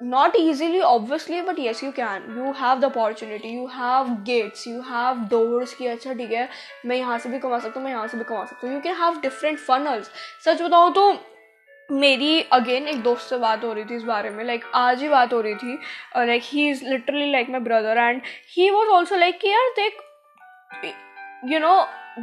not 0.00 0.36
easily 0.36 0.80
obviously 0.82 1.40
but 1.42 1.58
yes 1.58 1.82
you 1.82 1.92
can. 1.92 2.22
You 2.36 2.52
have 2.54 2.80
the 2.80 2.88
opportunity. 2.88 3.50
You 3.50 3.66
have 3.68 4.24
gates. 4.24 4.66
You 4.66 4.82
have 4.82 5.28
doors 5.28 5.74
कि 5.74 5.86
अच्छा 5.86 6.12
ठीक 6.14 6.32
है 6.32 6.48
मैं 6.86 6.96
यहाँ 6.96 7.18
से 7.18 7.28
भी 7.28 7.38
कमा 7.38 7.58
सकता 7.58 7.80
हूँ 7.80 7.84
मैं 7.84 7.92
यहाँ 7.92 8.06
से 8.08 8.18
भी 8.18 8.24
कमा 8.24 8.44
सकता 8.44 8.66
हूँ। 8.66 8.74
You 8.74 8.80
can 8.80 8.94
have 9.02 9.20
different 9.20 9.58
funnels 9.58 10.10
सच 10.44 10.62
बताऊँ 10.62 10.92
तो 10.94 11.12
मेरी 11.88 12.40
अगेन 12.52 12.86
एक 12.88 13.02
दोस्त 13.02 13.28
से 13.30 13.38
बात 13.38 13.64
हो 13.64 13.72
रही 13.72 13.84
थी 13.84 13.96
इस 13.96 14.02
बारे 14.02 14.30
में 14.30 14.44
लाइक 14.44 14.60
like, 14.60 14.74
आज 14.74 15.02
ही 15.02 15.08
बात 15.08 15.32
हो 15.32 15.40
रही 15.40 15.54
थी। 15.54 15.78
Like 16.16 16.42
he 16.44 16.68
is 16.70 16.84
literally 16.84 17.30
like 17.32 17.50
my 17.50 17.60
brother 17.60 17.98
and 17.98 18.22
he 18.56 18.70
was 18.70 18.88
also 18.88 19.16
like 19.16 19.38
कि 19.40 19.48
यार 19.48 19.70
देख 19.76 20.00
you 21.52 21.58
know 21.60 21.76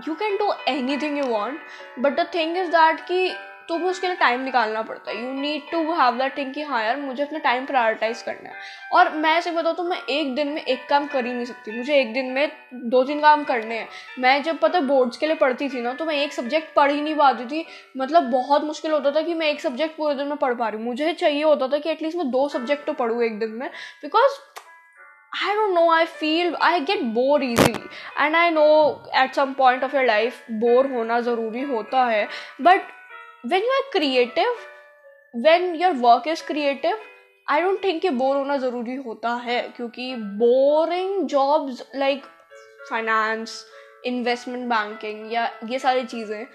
you 0.08 0.16
can 0.16 0.38
do 0.38 0.52
anything 1.02 1.18
you 1.18 1.26
want 1.26 1.60
but 2.00 2.20
the 2.20 2.28
thing 2.34 2.58
is 2.58 2.70
that 2.72 3.00
कि 3.08 3.28
तो 3.72 3.78
भी 3.78 3.86
उसके 3.86 4.08
लिए 4.08 4.16
टाइम 4.18 4.42
निकालना 4.44 4.82
पड़ता 4.82 5.12
है। 5.12 5.18
You 5.18 5.34
need 5.34 5.70
to 5.72 5.80
have 5.96 6.18
that 6.18 6.38
thing 6.38 6.54
कि 6.54 6.62
हाँ 6.62 6.84
यार 6.84 6.98
मुझे 7.00 7.24
अपना 7.24 7.40
टाइम 7.40 7.66
प्रायोरिटाइज 7.66 8.22
करना 8.22 8.50
है। 8.50 8.56
और 8.94 9.10
मैं 9.16 9.36
ऐसे 9.38 9.52
बताऊँ 9.52 9.76
तो 9.76 9.84
मैं 9.84 9.98
एक 10.10 10.34
दिन 10.36 10.48
में 10.48 10.62
एक 10.64 10.86
काम 10.90 11.06
कर 11.08 11.26
ही 11.26 11.34
नहीं 11.34 11.46
सकती। 11.46 11.78
मुझे 11.78 12.00
एक 12.00 12.14
दिन 12.14 12.32
में 12.32 12.52
दो 12.74 13.04
तीन 13.04 13.22
काम 13.22 13.44
करने 13.44 13.78
हैं। 13.80 13.88
मैं 14.20 14.42
जब 14.44 14.60
पता 14.60 14.80
बोर्ड्स 14.82 15.18
के 15.18 15.28
लिए 15.28 15.36
पढ़ती 15.36 15.70
थी 15.70 15.82
ना 15.82 15.94
तो 15.94 16.06
मैं 16.06 16.16
एक 16.16 16.34
सब्जेक्ट 16.34 16.74
पढ़ 16.76 16.92
ही 16.92 17.02
नहीं 17.02 17.16
पाती 17.16 17.46
थी। 17.46 17.66
मतलब 17.98 18.30
बहुत 18.32 18.64
मुश्किल 18.64 18.92
होता 18.92 19.12
था 19.12 19.22
कि 19.22 19.34
मैं 19.34 19.48
एक 19.48 19.62
सब्जेक्ट 19.62 19.98
पूरे 19.98 20.16
दिन 20.16 20.28
में 20.28 20.38
पढ़ 20.38 20.54
पा 20.54 20.68
रही 20.68 20.80
हूँ। 20.80 20.88
मुझे 20.88 21.14
चाहिए 21.14 21.44
होता 21.44 21.68
था 21.68 21.78
कि 21.78 21.90
एटलीस्ट 21.90 22.18
मैं 22.18 22.30
दो 22.32 22.48
सब्जेक्ट 22.50 22.86
तो 22.88 22.94
पढ़ूँ 22.94 23.24
एक 23.24 23.40
दिन 23.40 23.50
में। 23.52 23.70
Because 24.02 24.40
I 25.34 25.52
don't 25.58 25.74
know, 25.76 25.90
I 25.90 26.06
feel 26.14 26.56
I 26.62 26.80
get 26.88 27.04
bored 27.14 27.44
easily. 27.44 27.84
And 28.18 28.38
I 28.38 28.50
know 28.56 28.72
at 29.20 29.38
some 29.38 29.54
point 29.60 29.86
of 29.86 29.94
your 29.94 30.04
life 30.08 30.42
bore 30.54 30.92
होना 30.94 31.20
ज़रूरी 31.22 31.62
होता 31.70 32.04
है। 32.06 32.28
But 32.68 32.90
when 33.44 33.64
you 33.64 33.72
are 33.74 33.90
creative 33.92 34.56
when 35.34 35.74
your 35.76 35.94
work 35.98 36.28
is 36.28 36.44
creative 36.48 36.98
I 37.48 37.62
don't 37.62 37.84
think 37.84 38.04
ये 38.06 38.12
bore 38.12 38.36
होना 38.38 38.58
ज़रूरी 38.58 38.96
होता 38.96 39.34
है, 39.36 39.62
क्योंकि 39.76 40.16
boring 40.16 41.28
jobs 41.28 41.82
like 41.96 42.26
finance 42.90 43.66
investment 44.06 44.68
banking 44.70 45.34
या 45.34 45.50
ये 45.70 45.80
सारी 45.80 46.04
चीज़ें 46.04 46.46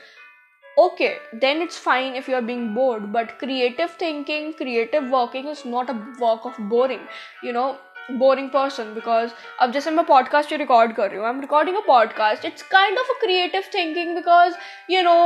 okay 0.79 1.09
then 1.39 1.63
it's 1.63 1.81
fine 1.83 2.15
if 2.17 2.31
you 2.31 2.37
are 2.37 2.43
being 2.43 2.69
bored 2.75 3.05
but 3.13 3.31
creative 3.39 3.89
thinking 4.01 4.53
creative 4.55 5.09
working 5.17 5.49
is 5.51 5.63
not 5.69 5.91
a 5.91 5.95
work 6.21 6.47
of 6.47 6.61
boring 6.63 7.01
you 7.45 7.53
know 7.53 7.71
boring 8.11 8.49
person 8.51 8.93
because 8.95 9.31
अब 9.61 9.73
जैसे 9.73 9.91
मैं 9.91 10.05
podcast 10.07 10.51
ही 10.51 10.57
record 10.57 10.93
कर 10.93 11.09
रही 11.09 11.19
हूँ 11.19 11.27
I 11.27 11.33
am 11.33 11.41
recording 11.41 11.77
a 11.77 11.81
podcast 11.87 12.45
it's 12.45 12.63
kind 12.63 12.99
of 12.99 13.11
a 13.11 13.19
creative 13.21 13.63
thinking 13.75 14.15
because 14.15 14.55
you 14.91 15.03
know 15.03 15.17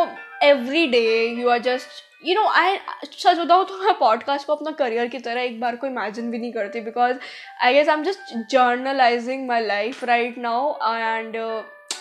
every 0.43 0.87
day 0.87 1.03
you 1.41 1.49
are 1.49 1.59
just 1.63 2.05
you 2.25 2.35
know 2.35 2.47
I 2.51 2.79
सच 3.05 3.39
बताऊँ 3.39 3.65
तो 3.67 3.83
मैं 3.85 3.95
पॉडकास्ट 3.99 4.47
को 4.47 4.55
अपना 4.55 4.71
करियर 4.79 5.07
की 5.09 5.19
तरह 5.19 5.43
एक 5.43 5.61
बार 5.61 5.77
को 5.77 5.87
इमेजिन 5.87 6.31
भी 6.31 6.39
नहीं 6.39 6.53
करती 6.53 6.81
because 6.81 7.17
I 7.65 7.75
guess 7.75 7.89
I 7.89 7.95
am 7.95 8.03
just 8.03 8.35
journalizing 8.51 9.47
my 9.49 9.67
life 9.67 10.05
right 10.05 10.39
now 10.39 10.75
and 10.95 11.37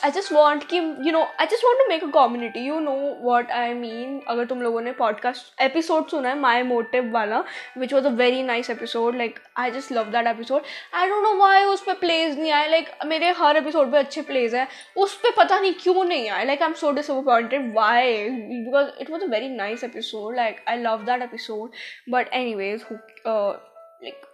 I 0.03 0.11
just 0.11 0.31
want 0.31 0.63
कि 0.63 0.77
you 0.77 1.11
know 1.11 1.21
I 1.39 1.45
just 1.45 1.65
want 1.65 1.79
to 1.79 1.87
make 1.89 2.03
a 2.03 2.07
community 2.13 2.59
you 2.59 2.79
know 2.79 2.91
what 3.21 3.51
I 3.51 3.73
mean 3.73 4.19
अगर 4.27 4.45
तुम 4.45 4.61
लोगों 4.61 4.81
ने 4.81 4.91
पॉडकास्ट 4.91 5.61
एपिसोड 5.61 6.07
सुना 6.07 6.29
है 6.29 6.39
my 6.39 6.61
motive 6.63 7.11
वाला 7.11 7.43
which 7.77 7.93
was 7.93 8.05
a 8.07 8.09
very 8.09 8.43
nice 8.43 8.69
episode 8.69 9.15
like 9.15 9.39
I 9.57 9.71
just 9.71 9.91
love 9.91 10.11
that 10.11 10.27
episode 10.27 10.61
I 10.93 11.07
don't 11.07 11.23
know 11.23 11.35
why 11.35 11.63
उस 11.63 11.83
पर 11.83 11.93
pledge 11.93 12.39
नहीं 12.39 12.51
आए. 12.51 12.67
लाइक 12.67 12.87
like, 12.87 13.05
मेरे 13.05 13.31
हर 13.31 13.57
एपिसोड 13.57 13.91
पर 13.91 13.97
अच्छे 13.97 14.21
प्लेज 14.21 14.55
है. 14.55 14.67
उस 14.97 15.15
पर 15.15 15.31
पता 15.37 15.59
नहीं 15.59 15.73
क्यों 15.73 16.03
नहीं 16.03 16.29
आए. 16.29 16.45
Like 16.45 16.61
I 16.61 16.67
am 16.67 16.73
so 16.73 16.91
disappointed 16.91 17.73
why 17.75 18.29
because 18.29 18.89
it 19.01 19.09
was 19.09 19.23
a 19.23 19.27
very 19.27 19.49
nice 19.49 19.83
episode 19.83 20.35
like 20.35 20.63
I 20.67 20.77
love 20.77 21.03
that 21.03 21.21
episode 21.21 21.71
but 22.09 22.33
anyways 22.55 22.85
like 22.91 24.25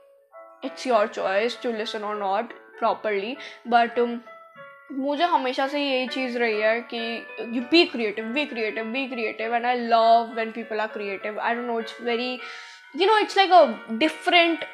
it's 0.65 0.87
your 0.87 1.07
choice 1.07 1.61
to 1.63 1.71
listen 1.71 2.03
और 2.03 2.15
नॉट 2.15 2.53
प्रॉपरली 2.79 3.35
बट 3.67 3.99
मुझे 4.91 5.23
हमेशा 5.23 5.67
से 5.67 5.79
यही 5.79 6.07
चीज़ 6.07 6.37
रही 6.37 6.59
है 6.61 6.79
कि 6.93 6.97
you 7.53 7.61
be 7.71 7.85
creative 7.85 8.25
be 8.25 8.45
creative 8.45 8.85
be 8.85 9.05
creative 9.07 9.55
and 9.55 9.65
I 9.65 9.75
love 9.77 10.33
when 10.35 10.51
people 10.51 10.79
are 10.79 10.87
creative 10.87 11.39
I 11.39 11.55
don't 11.55 11.65
know 11.67 11.79
it's 11.79 12.01
very 12.01 12.31
you 12.95 13.07
know 13.07 13.17
it's 13.17 13.37
like 13.37 13.51
a 13.51 13.65
different 13.91 14.65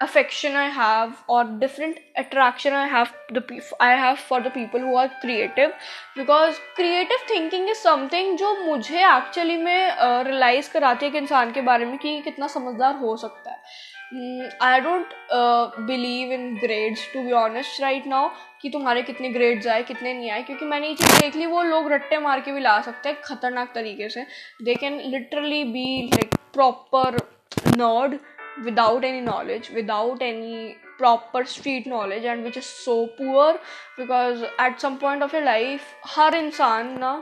affection 0.00 0.56
I 0.56 0.70
have 0.70 1.12
और 1.28 1.50
different 1.58 2.00
attraction 2.18 2.72
I 2.72 2.88
have 2.88 3.06
the 3.32 3.60
I 3.80 3.96
have 3.96 4.14
for 4.28 4.40
the 4.40 4.48
people 4.48 4.80
who 4.80 4.96
are 4.96 5.06
creative 5.20 5.68
because 6.16 6.58
creative 6.76 7.18
thinking 7.30 7.70
is 7.70 7.78
something 7.78 8.36
जो 8.38 8.54
मुझे 8.64 9.04
actually 9.06 9.56
में 9.56 9.96
realise 10.00 10.66
uh, 10.66 10.72
कराती 10.72 11.06
है 11.06 11.10
एक 11.10 11.16
इंसान 11.16 11.52
के 11.52 11.60
बारे 11.60 11.84
में 11.84 11.98
कि 11.98 12.20
कितना 12.20 12.46
समझदार 12.46 12.96
हो 12.96 13.16
सकता 13.16 13.50
है। 13.50 13.62
I 14.62 14.80
don't 14.80 15.14
believe 15.86 16.32
in 16.32 16.54
grades 16.56 17.08
to 17.12 17.22
be 17.22 17.32
honest 17.32 17.80
right 17.82 18.06
now 18.06 18.28
कि 18.62 18.70
तुम्हारे 18.70 19.02
कितने 19.02 19.28
ग्रेड्स 19.30 19.66
आए, 19.66 19.82
कितने 19.82 20.12
नहीं 20.14 20.30
आए, 20.30 20.42
क्योंकि 20.42 20.64
मैंने 20.64 20.88
ये 20.88 20.94
चीज़ 20.94 21.20
देख 21.20 21.36
ली, 21.36 21.46
वो 21.46 21.62
लोग 21.62 21.90
रट्टे 21.92 22.18
मार 22.18 22.40
के 22.40 22.52
भी 22.52 22.60
ला 22.60 22.80
सकते 22.80 23.08
हैं, 23.08 23.20
खतरनाक 23.24 23.72
तरीके 23.74 24.08
से। 24.08 24.22
They 24.62 24.74
can 24.74 25.00
literally 25.10 25.62
be 25.64 25.86
like 26.12 26.34
proper 26.54 27.18
nerd 27.76 28.18
without 28.64 29.04
any 29.04 29.20
knowledge 29.20 29.70
without 29.74 30.22
any 30.22 30.54
proper 30.98 31.44
street 31.44 31.86
knowledge 31.86 32.24
and 32.24 32.44
which 32.44 32.56
is 32.56 32.66
so 32.66 32.94
poor 33.18 33.46
because 33.96 34.44
at 34.58 34.80
some 34.84 34.98
point 34.98 35.26
of 35.26 35.32
your 35.36 35.44
life, 35.46 35.82
हर 36.06 36.34
इंसान 36.34 36.98
ना 36.98 37.12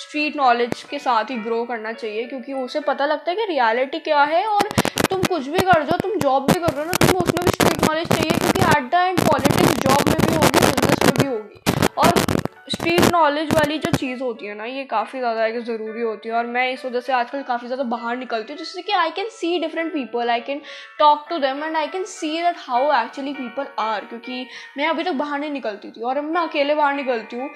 स्ट्रीट 0.00 0.36
नॉलेज 0.36 0.82
के 0.90 0.98
साथ 0.98 1.30
ही 1.30 1.36
ग्रो 1.44 1.64
करना 1.64 1.92
चाहिए 1.92 2.24
क्योंकि 2.24 2.52
उसे 2.64 2.80
पता 2.88 3.06
लगता 3.06 3.30
है 3.30 3.36
कि 3.36 3.46
रियलिटी 3.52 3.98
क्या 4.08 4.22
है 4.34 4.44
और 4.46 4.68
तुम 5.10 5.22
कुछ 5.22 5.48
भी 5.48 5.58
कर 5.70 5.82
जाओ 5.84 5.98
तुम 6.02 6.18
जॉब 6.18 6.50
भी 6.52 6.60
कर 6.60 6.72
रहे 6.72 6.78
हो 6.78 6.84
ना, 6.84 6.92
तुम्हें 6.92 7.20
उसमें 7.20 7.44
भी 7.44 7.50
स्ट्रीट 7.50 7.88
नॉलेज 7.88 8.08
चाहिए 8.08 8.38
क्योंकि 8.38 8.62
at 8.76 8.90
the 8.90 8.94
end 8.94 9.20
politics 9.28 9.74
job 9.86 10.08
में 10.08 10.16
भी 10.26 10.34
होगी 10.34 10.58
बिज़नेस 10.60 11.02
में 11.06 11.14
भी 11.20 11.26
होगी। 11.26 11.58
और 11.98 12.31
स्ट्रीट 12.72 13.00
नॉलेज 13.12 13.52
वाली 13.54 13.76
जो 13.78 13.90
चीज़ 13.92 14.22
होती 14.22 14.46
है 14.46 14.54
ना, 14.54 14.64
ये 14.64 14.84
काफ़ी 14.90 15.18
ज़्यादा 15.18 15.46
एक 15.46 15.58
ज़रूरी 15.64 16.02
होती 16.02 16.28
है 16.28 16.34
और 16.34 16.46
मैं 16.46 16.70
इस 16.72 16.84
वजह 16.84 17.00
से 17.00 17.12
आजकल 17.12 17.42
काफ़ी 17.42 17.66
ज़्यादा 17.66 17.84
बाहर 17.90 18.16
निकलती 18.16 18.52
हूँ, 18.52 18.58
जिससे 18.58 18.82
कि 18.82 18.92
I 18.92 19.10
can 19.16 19.28
see 19.30 19.58
different 19.60 19.92
people 19.92 20.30
I 20.30 20.40
can 20.40 20.60
talk 20.98 21.26
to 21.30 21.38
them 21.38 21.62
and 21.64 21.76
I 21.76 21.86
can 21.88 22.04
see 22.04 22.32
that 22.42 22.56
how 22.58 22.92
actually 23.02 23.32
people 23.34 23.66
are 23.80 24.04
क्योंकि 24.04 24.46
मैं 24.78 24.88
अभी 24.88 25.02
तक 25.02 25.12
बाहर 25.14 25.40
नहीं 25.40 25.50
निकलती 25.50 25.90
थी 25.90 26.02
और 26.02 26.18
अब 26.18 26.24
मैं 26.24 26.40
अकेले 26.42 26.74
बाहर 26.74 26.94
निकलती 26.94 27.36
हूँ 27.36 27.50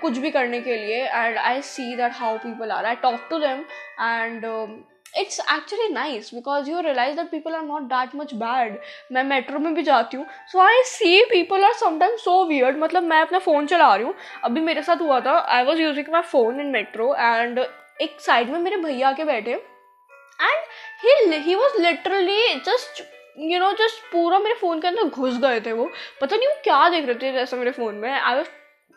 कुछ 0.00 0.18
भी 0.18 0.30
करने 0.30 0.60
के 0.60 0.76
लिए 0.76 1.04
and 1.04 1.38
I 1.38 1.62
see 1.64 1.94
that 1.96 2.12
how 2.16 2.38
people 2.38 2.70
are 2.70 2.86
I 2.86 2.94
talk 3.02 3.26
to 3.30 3.38
them 3.38 3.64
and 4.00 4.46
it's 5.18 5.40
actually 5.52 5.88
nice 5.92 6.30
because 6.34 6.70
you 6.70 6.80
realize 6.80 7.16
that 7.16 7.30
people 7.30 7.54
are 7.54 7.62
not 7.62 7.82
that 7.92 8.14
much 8.16 8.34
bad 8.42 8.78
मैं 9.12 9.24
मेट्रो 9.24 9.58
में 9.58 9.74
भी 9.74 9.82
जाती 9.82 10.16
हूँ 10.16 10.26
so 10.52 10.60
I 10.60 10.82
see 10.86 11.24
people 11.30 11.64
are 11.64 11.72
sometime 11.80 12.16
so 12.16 12.44
weird 12.48 12.78
मतलब 12.78 13.02
मैं 13.02 13.20
अपना 13.22 13.38
phone 13.38 13.66
चला 13.66 13.94
रही 13.94 14.04
हूँ। 14.06 14.14
अभी 14.44 14.60
मेरे 14.60 14.82
साथ 14.82 15.00
हुआ 15.02 15.20
था 15.20 15.38
I 15.56 15.64
was 15.64 15.80
using 15.80 16.12
my 16.12 16.22
phone 16.22 16.60
in 16.60 16.66
metro 16.72 17.14
and 17.14 17.58
एक 17.58 18.20
साइड 18.20 18.50
में 18.50 18.58
मेरे 18.58 18.76
भैया 18.76 19.08
आके 19.08 19.24
बैठे 19.24 19.52
and 20.42 21.34
he 21.34 21.54
was 21.54 21.80
literally 21.82 22.54
just 22.66 23.02
you 23.40 23.58
know 23.58 23.72
just 23.80 24.12
पूरा 24.12 24.38
मेरे 24.38 24.54
फ़ोन 24.60 24.80
के 24.80 24.88
अंदर 24.88 25.04
घुस 25.04 25.38
गए 25.40 25.60
थे 25.60 25.72
वो। 25.72 25.90
पता 26.20 26.36
नहीं 26.36 26.48
वो 26.48 26.54
क्या 26.64 26.88
देख 26.88 27.06
रहे 27.06 27.14
थे 27.22 27.32
जैसे 27.32 27.56
मेरे 27.56 27.70
फ़ोन 27.72 27.94
में। 27.94 28.10
I 28.12 28.34
was 28.36 28.48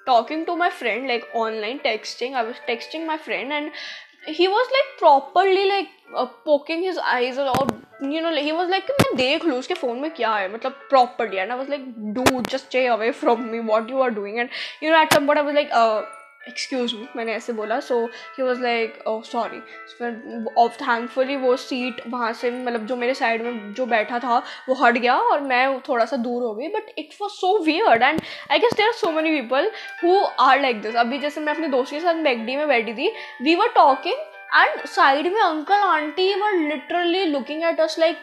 talking 0.07 0.39
to 0.47 0.53
my 0.59 0.67
friend, 0.77 1.07
like, 1.09 1.27
online 1.41 1.77
texting. 1.83 2.33
I 2.39 2.41
was 2.45 2.57
texting 2.69 3.05
my 3.09 3.15
friend 3.27 3.53
and 3.57 3.77
he 4.27 4.47
was 4.47 4.67
like 4.73 4.95
properly 4.99 5.63
like 5.63 5.89
poking 6.45 6.83
his 6.83 6.97
eyes 6.99 7.39
और 7.39 7.73
you 8.03 8.21
know 8.21 8.29
he 8.31 8.51
was 8.51 8.69
like 8.69 8.91
मैं 8.91 9.15
देख 9.15 9.45
लूँ 9.45 9.57
उसके 9.59 9.73
फ़ोन 9.73 9.99
में 9.99 10.09
क्या 10.11 10.33
है 10.35 10.53
मतलब 10.53 10.79
properly 10.89 11.37
and 11.37 11.51
I 11.51 11.57
was 11.57 11.69
like 11.69 11.85
do 12.13 12.41
just 12.41 12.67
stay 12.67 12.85
away 12.87 13.11
from 13.21 13.41
me 13.43 13.59
what 13.71 13.89
you 13.89 14.01
are 14.01 14.09
doing 14.09 14.37
and 14.39 14.49
you 14.83 14.91
know 14.91 15.01
at 15.01 15.13
some 15.13 15.37
I 15.37 15.53
like 15.53 15.69
excuse 16.47 16.93
me 16.93 17.07
मैंने 17.15 17.33
ऐसे 17.33 17.53
बोला 17.53 17.79
so 17.79 17.97
he 18.37 18.43
was 18.43 18.61
like 18.61 18.97
sorry 19.25 19.59
फिर 19.99 20.45
ऑफ़ 20.57 20.75
थैंकफुली 20.81 21.35
वो 21.35 21.55
seat 21.57 22.01
वहाँ 22.07 22.31
से 22.33 22.51
मतलब 22.51 22.85
जो 22.85 22.95
मेरे 22.95 23.13
साइड 23.13 23.41
में 23.41 23.73
जो 23.73 23.85
बैठा 23.85 24.19
था, 24.19 24.37
वो 24.69 24.75
हट 24.75 24.97
गया 24.97 25.15
और 25.15 25.41
मैं 25.41 25.79
थोड़ा 25.79 26.05
सा 26.05 26.17
दूर 26.17 26.43
हो 26.43 26.53
गई 26.55 26.67
but 26.67 26.93
it 26.97 27.13
was 27.21 27.31
so 27.31 27.57
weird 27.63 28.03
and 28.03 28.21
I 28.51 28.59
guess 28.59 28.73
there 28.73 28.87
are 28.87 28.93
so 28.93 29.11
many 29.11 29.41
people 29.41 29.71
who 30.03 30.19
are 30.39 30.61
like 30.61 30.81
this 30.81 30.95
अभी 30.95 31.19
जैसे 31.19 31.41
मैं 31.41 31.53
अपने 31.53 31.67
दोस्त 31.67 31.93
के 31.93 31.99
साथ 31.99 32.21
मैगडी 32.23 32.55
में 32.55 32.67
बैठी 32.67 32.93
थी 32.93 33.11
we 33.41 33.55
were 33.55 33.67
talking 33.75 34.15
and 34.55 34.85
side 34.87 35.33
में 35.33 35.41
uncle 35.41 35.87
aunty 35.87 36.33
were 36.35 36.53
literally 36.59 37.25
looking 37.25 37.63
at 37.63 37.79
us 37.79 37.99
like 37.99 38.17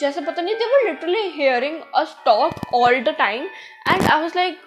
जैसे 0.00 0.20
पता 0.20 0.42
नहीं 0.42 0.54
they 0.54 0.64
were 0.64 0.86
literally 0.86 1.28
hearing 1.30 1.80
us 1.94 2.16
talk 2.24 2.74
all 2.74 3.00
the 3.02 3.14
time 3.18 3.48
and 3.88 4.02
I 4.02 4.20
was 4.20 4.32
like 4.36 4.60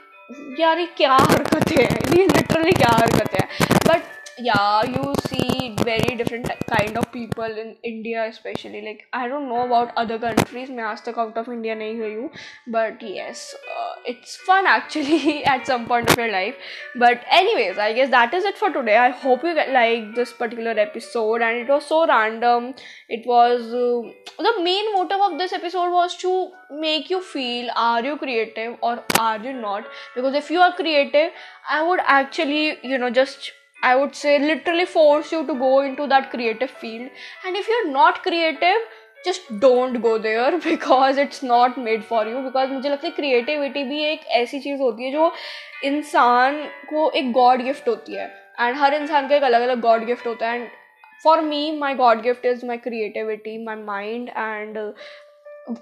यार 0.59 0.79
ये 0.79 0.85
क्या 0.85 1.13
हरकत 1.13 1.71
है? 1.71 1.83
ये 2.17 2.25
लिटरली 2.25 2.71
क्या 2.71 2.89
हरकत 2.91 3.35
है? 3.35 3.47
But 3.87 4.16
yeah 4.38 4.82
you 4.84 5.14
see 5.28 5.74
very 5.84 6.14
different 6.16 6.50
kind 6.70 6.96
of 6.96 7.10
people 7.12 7.58
in 7.62 7.74
india 7.84 8.24
especially 8.28 8.80
like 8.86 9.02
i 9.12 9.28
don't 9.28 9.48
know 9.48 9.64
about 9.66 9.92
other 10.02 10.18
countries 10.18 10.70
मैं 10.78 10.84
आज 10.90 11.02
तक 11.08 11.18
out 11.24 11.36
of 11.42 11.48
india 11.56 11.74
नहीं 11.82 11.98
गई 11.98 12.14
हूँ 12.14 12.30
but 12.76 13.02
yes 13.08 13.42
uh, 13.76 13.92
it's 14.12 14.36
fun 14.48 14.66
actually 14.66 15.44
at 15.54 15.66
some 15.72 15.86
point 15.92 16.10
of 16.14 16.18
your 16.22 16.30
life 16.32 16.56
but 17.04 17.24
anyways 17.40 17.78
i 17.78 17.92
guess 17.98 18.10
that 18.16 18.34
is 18.40 18.44
it 18.52 18.56
for 18.62 18.70
today 18.78 18.96
i 18.96 19.10
hope 19.24 19.44
you 19.48 19.54
like 19.78 20.14
this 20.20 20.32
particular 20.40 20.74
episode 20.86 21.42
and 21.48 21.58
it 21.64 21.68
was 21.74 21.86
so 21.92 22.06
random 22.06 22.72
it 23.08 23.26
was 23.26 23.72
uh, 23.84 24.42
the 24.48 24.54
main 24.62 24.92
motive 24.94 25.20
of 25.28 25.38
this 25.38 25.52
episode 25.52 25.92
was 26.00 26.16
to 26.16 26.32
make 26.86 27.10
you 27.10 27.20
feel 27.22 27.70
are 27.76 28.02
you 28.04 28.16
creative 28.16 28.76
or 28.82 28.98
are 29.20 29.38
you 29.48 29.52
not 29.52 29.84
because 30.14 30.34
if 30.34 30.50
you 30.50 30.60
are 30.60 30.72
creative 30.82 31.30
i 31.70 31.82
would 31.88 32.00
actually 32.20 32.78
you 32.82 32.98
know 32.98 33.10
just 33.10 33.52
I 33.81 33.95
would 33.95 34.15
say 34.15 34.39
literally 34.39 34.85
force 34.85 35.31
you 35.31 35.45
to 35.45 35.53
go 35.55 35.81
into 35.81 36.07
that 36.07 36.31
creative 36.31 36.71
field. 36.71 37.09
And 37.45 37.55
if 37.55 37.67
you're 37.67 37.91
not 37.91 38.23
creative, 38.23 38.87
just 39.25 39.59
don't 39.59 40.01
go 40.01 40.17
there 40.17 40.57
because 40.63 41.17
it's 41.17 41.43
not 41.43 41.77
made 41.77 42.03
for 42.05 42.25
you. 42.25 42.41
Because 42.41 42.71
मुझे 42.71 42.89
लगता 42.89 43.07
है 43.07 43.15
creativity 43.15 43.83
भी 43.89 44.03
एक 44.05 44.25
ऐसी 44.41 44.59
चीज़ 44.59 44.81
होती 44.81 45.03
है 45.03 45.11
जो 45.11 45.31
इंसान 45.85 46.63
को 46.89 47.09
एक 47.15 47.31
गॉड 47.31 47.61
गिफ्ट 47.63 47.87
होती 47.87 48.15
है 48.15 48.25
एंड 48.59 48.77
हर 48.77 48.93
इंसान 48.93 49.27
का 49.29 49.35
एक 49.35 49.43
अलग 49.43 49.61
अलग 49.61 49.79
गॉड 49.81 50.05
गिफ्ट 50.05 50.27
होता 50.27 50.49
है 50.49 50.59
and 50.59 50.69
for 51.23 51.41
me 51.41 51.71
my 51.79 51.93
god 51.95 52.21
gift 52.21 52.45
is 52.45 52.65
my 52.65 52.77
creativity 52.77 53.57
my 53.65 53.75
mind 53.75 54.29
and 54.29 54.77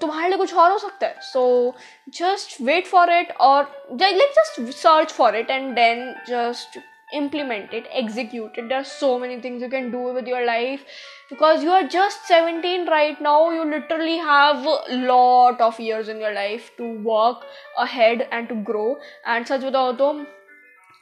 तुम्हारे 0.01 0.27
लिए 0.29 0.37
कुछ 0.37 0.53
और 0.55 0.71
हो 0.71 0.77
सकता 0.77 1.07
है 1.07 1.19
so 1.21 1.75
just 2.19 2.61
wait 2.61 2.87
for 2.87 3.11
it 3.13 3.31
और 3.47 3.63
like 4.01 4.33
just 4.37 4.61
search 4.73 5.11
for 5.13 5.35
it 5.35 5.49
and 5.49 5.73
then 5.75 6.13
just 6.29 6.79
implement 7.12 7.72
it 7.72 7.86
execute 8.00 8.56
it 8.56 8.68
there 8.68 8.80
are 8.80 8.90
so 8.90 9.18
many 9.18 9.40
things 9.40 9.62
you 9.62 9.68
can 9.68 9.90
do 9.90 10.02
with 10.16 10.26
your 10.26 10.44
life 10.46 10.84
because 11.30 11.62
you 11.62 11.70
are 11.70 11.86
just 11.94 12.26
17 12.26 12.86
right 12.88 13.20
now 13.20 13.50
you 13.50 13.64
literally 13.64 14.16
have 14.18 14.64
a 14.66 14.96
lot 15.12 15.60
of 15.60 15.80
years 15.80 16.08
in 16.08 16.20
your 16.20 16.32
life 16.32 16.70
to 16.76 16.92
work 17.02 17.42
ahead 17.78 18.28
and 18.30 18.48
to 18.48 18.54
grow 18.70 18.86
and 19.26 19.46
सच 19.46 19.64
बताओ 19.64 19.92
तो 20.02 20.12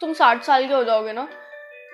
तुम 0.01 0.12
साठ 0.23 0.42
साल 0.44 0.66
के 0.68 0.75
हो 0.75 0.83
जाओगे 0.85 1.12
ना 1.12 1.29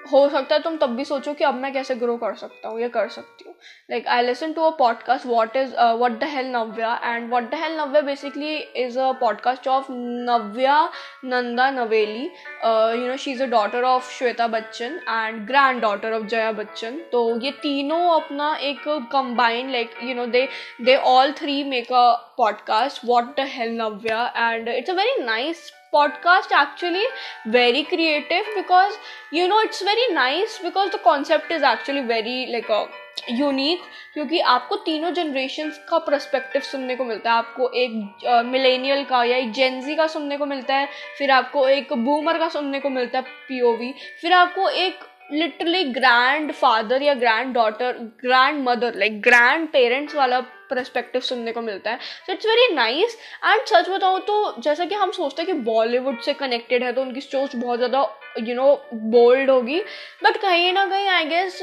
हो 0.08 0.28
सकता 0.30 0.56
है 0.56 0.62
तुम 0.62 0.76
तब 0.78 0.96
भी 0.96 1.04
सोचो 1.06 1.34
कि 1.34 1.44
अब 1.44 1.56
मैं 1.56 1.72
कैसे 1.74 1.96
ग्रो 1.96 2.16
कर 2.18 2.34
सकता 2.36 2.70
हूँ, 2.70 2.80
या 2.80 2.88
कर 2.88 3.08
सकती 3.10 3.44
हूँ। 3.48 3.56
Like 3.92 4.08
I 4.08 4.26
listen 4.26 4.54
to 4.54 4.62
a 4.62 4.70
podcast 4.78 5.26
what 5.26 5.56
is 5.58 5.74
what 6.00 6.20
the 6.20 6.24
hell 6.24 6.46
Navya 6.48 6.94
and 7.06 7.34
what 7.34 7.50
the 7.52 7.56
hell 7.56 7.78
Navya 7.78 8.02
basically 8.02 8.56
is 8.84 9.00
a 9.00 9.12
podcast 9.20 9.68
of 9.68 9.88
Navya 9.92 10.78
Nanda 11.26 11.70
Naveli 11.72 12.24
you 12.24 13.08
know 13.08 13.18
she 13.18 13.32
is 13.32 13.44
a 13.44 13.46
daughter 13.46 13.84
of 13.84 14.12
Shweta 14.18 14.48
Bachchan 14.48 15.00
and 15.10 15.46
granddaughter 15.82 16.14
of 16.14 16.26
Jaya 16.26 16.52
Bachchan 16.52 17.00
तो 17.12 17.24
ये 17.42 17.52
तीनों 17.62 18.02
अपना 18.12 18.54
एक 18.62 18.88
combined 19.12 19.72
like 19.72 19.92
you 20.04 20.16
know 20.16 20.26
they 20.28 20.48
they 20.82 20.96
all 21.08 21.32
three 21.32 21.64
make 21.64 21.92
a 21.94 22.12
podcast 22.38 23.06
what 23.06 23.36
the 23.40 23.46
hell 23.50 23.78
Navya 23.78 24.26
and 24.38 24.70
it's 24.70 24.90
a 24.90 24.94
very 24.94 25.24
nice 25.24 25.72
podcast 25.96 26.52
actually 26.52 27.06
very 27.48 27.84
creative 27.84 28.50
because, 28.56 28.98
you 29.32 29.48
know, 29.48 29.60
it's 29.62 29.82
very 29.82 30.08
nice 30.14 30.58
because 30.64 30.92
the 30.92 31.00
concept 31.00 31.52
is 31.52 31.64
actually 31.64 32.08
very, 32.16 32.40
like 32.56 32.70
a 32.70 32.88
unique 33.30 33.80
क्योंकि 34.14 34.40
आपको 34.40 34.76
तीनों 34.86 35.12
generation 35.14 35.70
का 35.90 35.98
perspective 36.06 36.62
सुनने 36.62 36.96
को 36.96 37.06
मिलता 37.06 37.32
है। 37.32 37.38
आपको 37.38 37.70
एक 37.76 38.44
मिलेनियल 38.46 39.04
का 39.06 39.24
या 39.24 39.38
एक 39.38 39.52
जेंजी 39.54 39.96
का 39.96 40.06
सुनने 40.08 40.38
को 40.38 40.46
मिलता 40.46 40.76
है, 40.76 40.88
फिर 41.18 41.32
आपको 41.32 41.68
एक 41.70 41.94
बूमर 41.94 42.38
का 42.40 42.48
सुनने 42.50 42.80
को 42.80 42.90
मिलता 42.90 43.20
है 43.20 43.24
पीओवी 43.48 43.94
फिर 44.22 44.34
आपको 44.34 44.70
एक 44.70 45.00
लिटरली 45.32 45.84
ग्रैंड 45.94 46.52
फादर 46.52 47.02
या 47.04 47.14
grand 47.14 47.54
daughter 47.54 47.98
grand 48.22 48.64
mother 48.70 48.96
like 49.00 49.22
grand 49.22 49.68
parents 49.74 50.16
वाला 50.16 50.40
परस्पेक्टिव 50.70 51.22
सुनने 51.22 51.52
को 51.52 51.62
मिलता 51.62 51.92
है। 51.92 51.98
So 51.98 52.34
it's 52.34 52.46
very 52.46 52.74
nice 52.76 53.18
and 53.46 53.66
सच 53.68 53.90
बताओ 53.90 54.20
तो 54.22 54.56
जैसा 54.60 54.86
कि 54.86 54.96
हम 54.96 55.12
सोचते 55.12 55.42
हैं 55.42 55.48
कि 55.48 55.62
बॉलीवुड 55.64 56.20
से 56.22 56.34
कनेक्टेड 56.36 56.84
है 56.84 56.92
तो 56.94 57.02
उनकी 57.02 57.22
सोच 57.22 57.56
बहुत 57.56 57.78
ज़्यादा 57.78 58.08
यू 58.40 58.56
नो 58.56 58.74
बोल्ड 58.94 59.50
होगी। 59.50 59.80
बट 60.24 60.38
कहीं 60.38 60.72
ना 60.74 60.86
कहीं 60.86 61.08
I 61.10 61.26
guess 61.26 61.60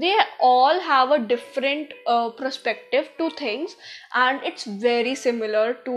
they 0.00 0.14
all 0.42 0.78
have 0.80 1.14
a 1.14 1.16
different 1.26 1.94
perspective 2.08 3.08
to 3.18 3.28
things 3.40 3.76
and 4.16 4.44
it's 4.44 4.68
very 4.82 5.14
similar 5.16 5.72
to 5.86 5.94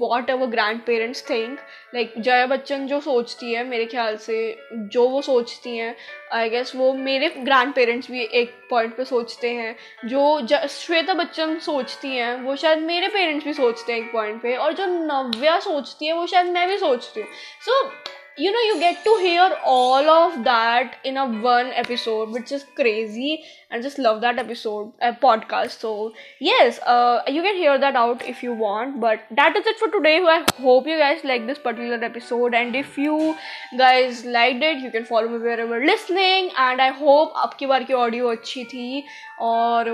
whatever 0.30 0.46
grandparents 0.86 1.28
think 1.30 1.58
like 1.94 2.14
Jaya 2.18 2.46
Bachchan 2.46 2.86
जो 2.86 3.00
सोचती 3.00 3.52
है, 3.52 3.64
मेरे 3.64 3.86
ख्याल 3.86 4.16
से, 4.16 4.56
जो 4.72 5.08
वो 5.08 5.20
सोचती 5.22 5.76
हैं 5.76 5.94
आई 6.32 6.48
गेस 6.50 6.72
वो 6.76 6.92
मेरे 6.94 7.28
ग्रैंड 7.38 7.72
पेरेंट्स 7.74 8.10
भी 8.10 8.22
एक 8.22 8.54
पॉइंट 8.70 8.96
पे 8.96 9.04
सोचते 9.04 9.50
हैं। 9.50 9.76
जो 10.04 10.66
श्वेता 10.68 11.14
बच्चन 11.14 11.58
सोचती 11.58 12.08
हैं 12.08 12.34
वो 12.42 12.56
शायद 12.56 12.78
मेरे 12.78 13.08
पेरेंट्स 13.08 13.46
भी 13.46 13.52
सोचते 13.52 13.92
हैं 13.92 14.00
एक 14.00 14.12
पॉइंट 14.12 14.42
पे 14.42 14.56
और 14.56 14.72
जो 14.72 14.86
नव्या 14.86 15.58
सोचती 15.60 16.06
है 16.06 16.12
वो 16.12 16.26
शायद 16.26 16.46
मैं 16.46 16.68
भी 16.68 16.78
सोचती 16.78 17.20
हूँ। 17.20 17.28
So 17.64 17.82
so, 17.82 17.90
you 18.39 18.51
know 18.51 18.59
you 18.67 18.79
get 18.79 19.03
to 19.03 19.11
hear 19.21 19.49
all 19.63 20.09
of 20.09 20.43
that 20.43 20.97
in 21.05 21.15
a 21.17 21.25
one 21.25 21.67
episode 21.81 22.31
which 22.31 22.51
is 22.51 22.65
crazy 22.75 23.43
i 23.71 23.79
just 23.79 23.97
love 23.97 24.19
that 24.19 24.37
episode 24.37 24.91
a 25.01 25.13
podcast 25.13 25.79
so 25.79 26.11
yes 26.39 26.79
uh, 26.85 27.21
you 27.27 27.41
can 27.41 27.55
hear 27.55 27.77
that 27.77 27.95
out 27.95 28.25
if 28.33 28.43
you 28.43 28.51
want 28.51 28.99
but 28.99 29.21
that 29.31 29.55
is 29.55 29.65
it 29.65 29.79
for 29.79 29.89
today 29.95 30.17
i 30.35 30.43
hope 30.61 30.85
you 30.85 30.97
guys 30.97 31.23
like 31.23 31.47
this 31.47 31.57
particular 31.57 32.03
episode 32.03 32.53
and 32.53 32.75
if 32.75 32.97
you 32.97 33.35
guys 33.77 34.25
liked 34.25 34.61
it 34.61 34.79
you 34.79 34.91
can 34.91 35.05
follow 35.05 35.29
me 35.29 35.39
wherever 35.39 35.79
listening 35.85 36.51
and 36.57 36.81
i 36.81 36.91
hope 37.03 37.31
आपकी 37.45 37.65
बार 37.65 37.83
की 37.83 37.93
audio 37.93 38.27
अच्छी 38.29 38.63
थी 38.73 39.03
और 39.41 39.89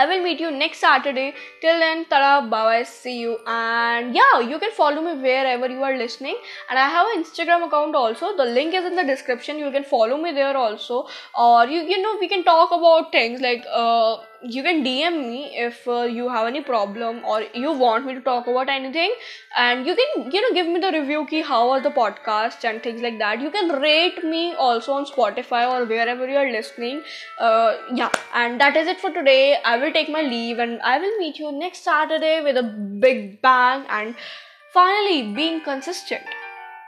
I 0.00 0.06
will 0.10 0.22
meet 0.22 0.40
you 0.44 0.50
next 0.50 0.84
Saturday. 0.86 1.26
Till 1.60 1.78
then, 1.84 2.04
tada, 2.12 2.32
bye 2.50 2.64
bye, 2.68 2.82
see 2.90 3.18
you. 3.20 3.36
And 3.46 4.14
yeah, 4.14 4.40
you 4.52 4.58
can 4.64 4.74
follow 4.80 5.02
me 5.08 5.14
wherever 5.26 5.68
you 5.76 5.82
are 5.90 5.96
listening. 5.96 6.36
And 6.70 6.78
I 6.78 6.88
have 6.96 7.06
an 7.12 7.22
Instagram 7.22 7.66
account 7.66 8.00
also. 8.02 8.36
The 8.36 8.48
link 8.58 8.74
is 8.80 8.84
in 8.92 8.96
the 9.02 9.06
description. 9.12 9.58
You 9.58 9.70
can 9.78 9.84
follow 9.94 10.22
me 10.26 10.32
there 10.40 10.56
also. 10.56 11.06
Or 11.46 11.66
you, 11.66 11.82
you 11.94 12.00
know, 12.02 12.16
we 12.20 12.28
can 12.28 12.44
talk 12.44 12.76
about 12.80 13.12
things 13.18 13.40
like 13.40 13.64
uh 13.84 14.18
you 14.42 14.62
can 14.62 14.82
DM 14.84 15.18
me 15.28 15.58
if 15.58 15.86
uh, 15.88 16.02
you 16.02 16.28
have 16.28 16.46
any 16.46 16.60
problem 16.62 17.24
or 17.24 17.42
you 17.54 17.72
want 17.72 18.06
me 18.06 18.14
to 18.14 18.20
talk 18.20 18.46
about 18.46 18.68
anything, 18.68 19.12
and 19.56 19.86
you 19.86 19.94
can 19.96 20.30
you 20.30 20.40
know 20.40 20.54
give 20.54 20.66
me 20.66 20.80
the 20.80 20.92
review 20.92 21.26
key 21.26 21.42
how 21.42 21.68
was 21.68 21.82
the 21.82 21.90
podcast 21.90 22.64
and 22.64 22.82
things 22.82 23.00
like 23.02 23.18
that. 23.18 23.40
You 23.40 23.50
can 23.50 23.80
rate 23.80 24.22
me 24.24 24.54
also 24.54 24.92
on 24.92 25.06
Spotify 25.06 25.62
or 25.72 25.84
wherever 25.84 26.28
you 26.28 26.36
are 26.36 26.50
listening. 26.50 27.02
Uh, 27.38 27.76
yeah, 27.94 28.10
and 28.34 28.60
that 28.60 28.76
is 28.76 28.86
it 28.88 29.00
for 29.00 29.10
today. 29.10 29.56
I 29.64 29.76
will 29.76 29.92
take 29.92 30.08
my 30.08 30.22
leave 30.22 30.58
and 30.58 30.80
I 30.82 30.98
will 30.98 31.16
meet 31.18 31.38
you 31.38 31.52
next 31.52 31.84
Saturday 31.84 32.40
with 32.42 32.56
a 32.56 32.62
big 32.62 33.42
bang 33.42 33.86
and 33.88 34.14
finally 34.72 35.34
being 35.34 35.60
consistent. 35.62 36.22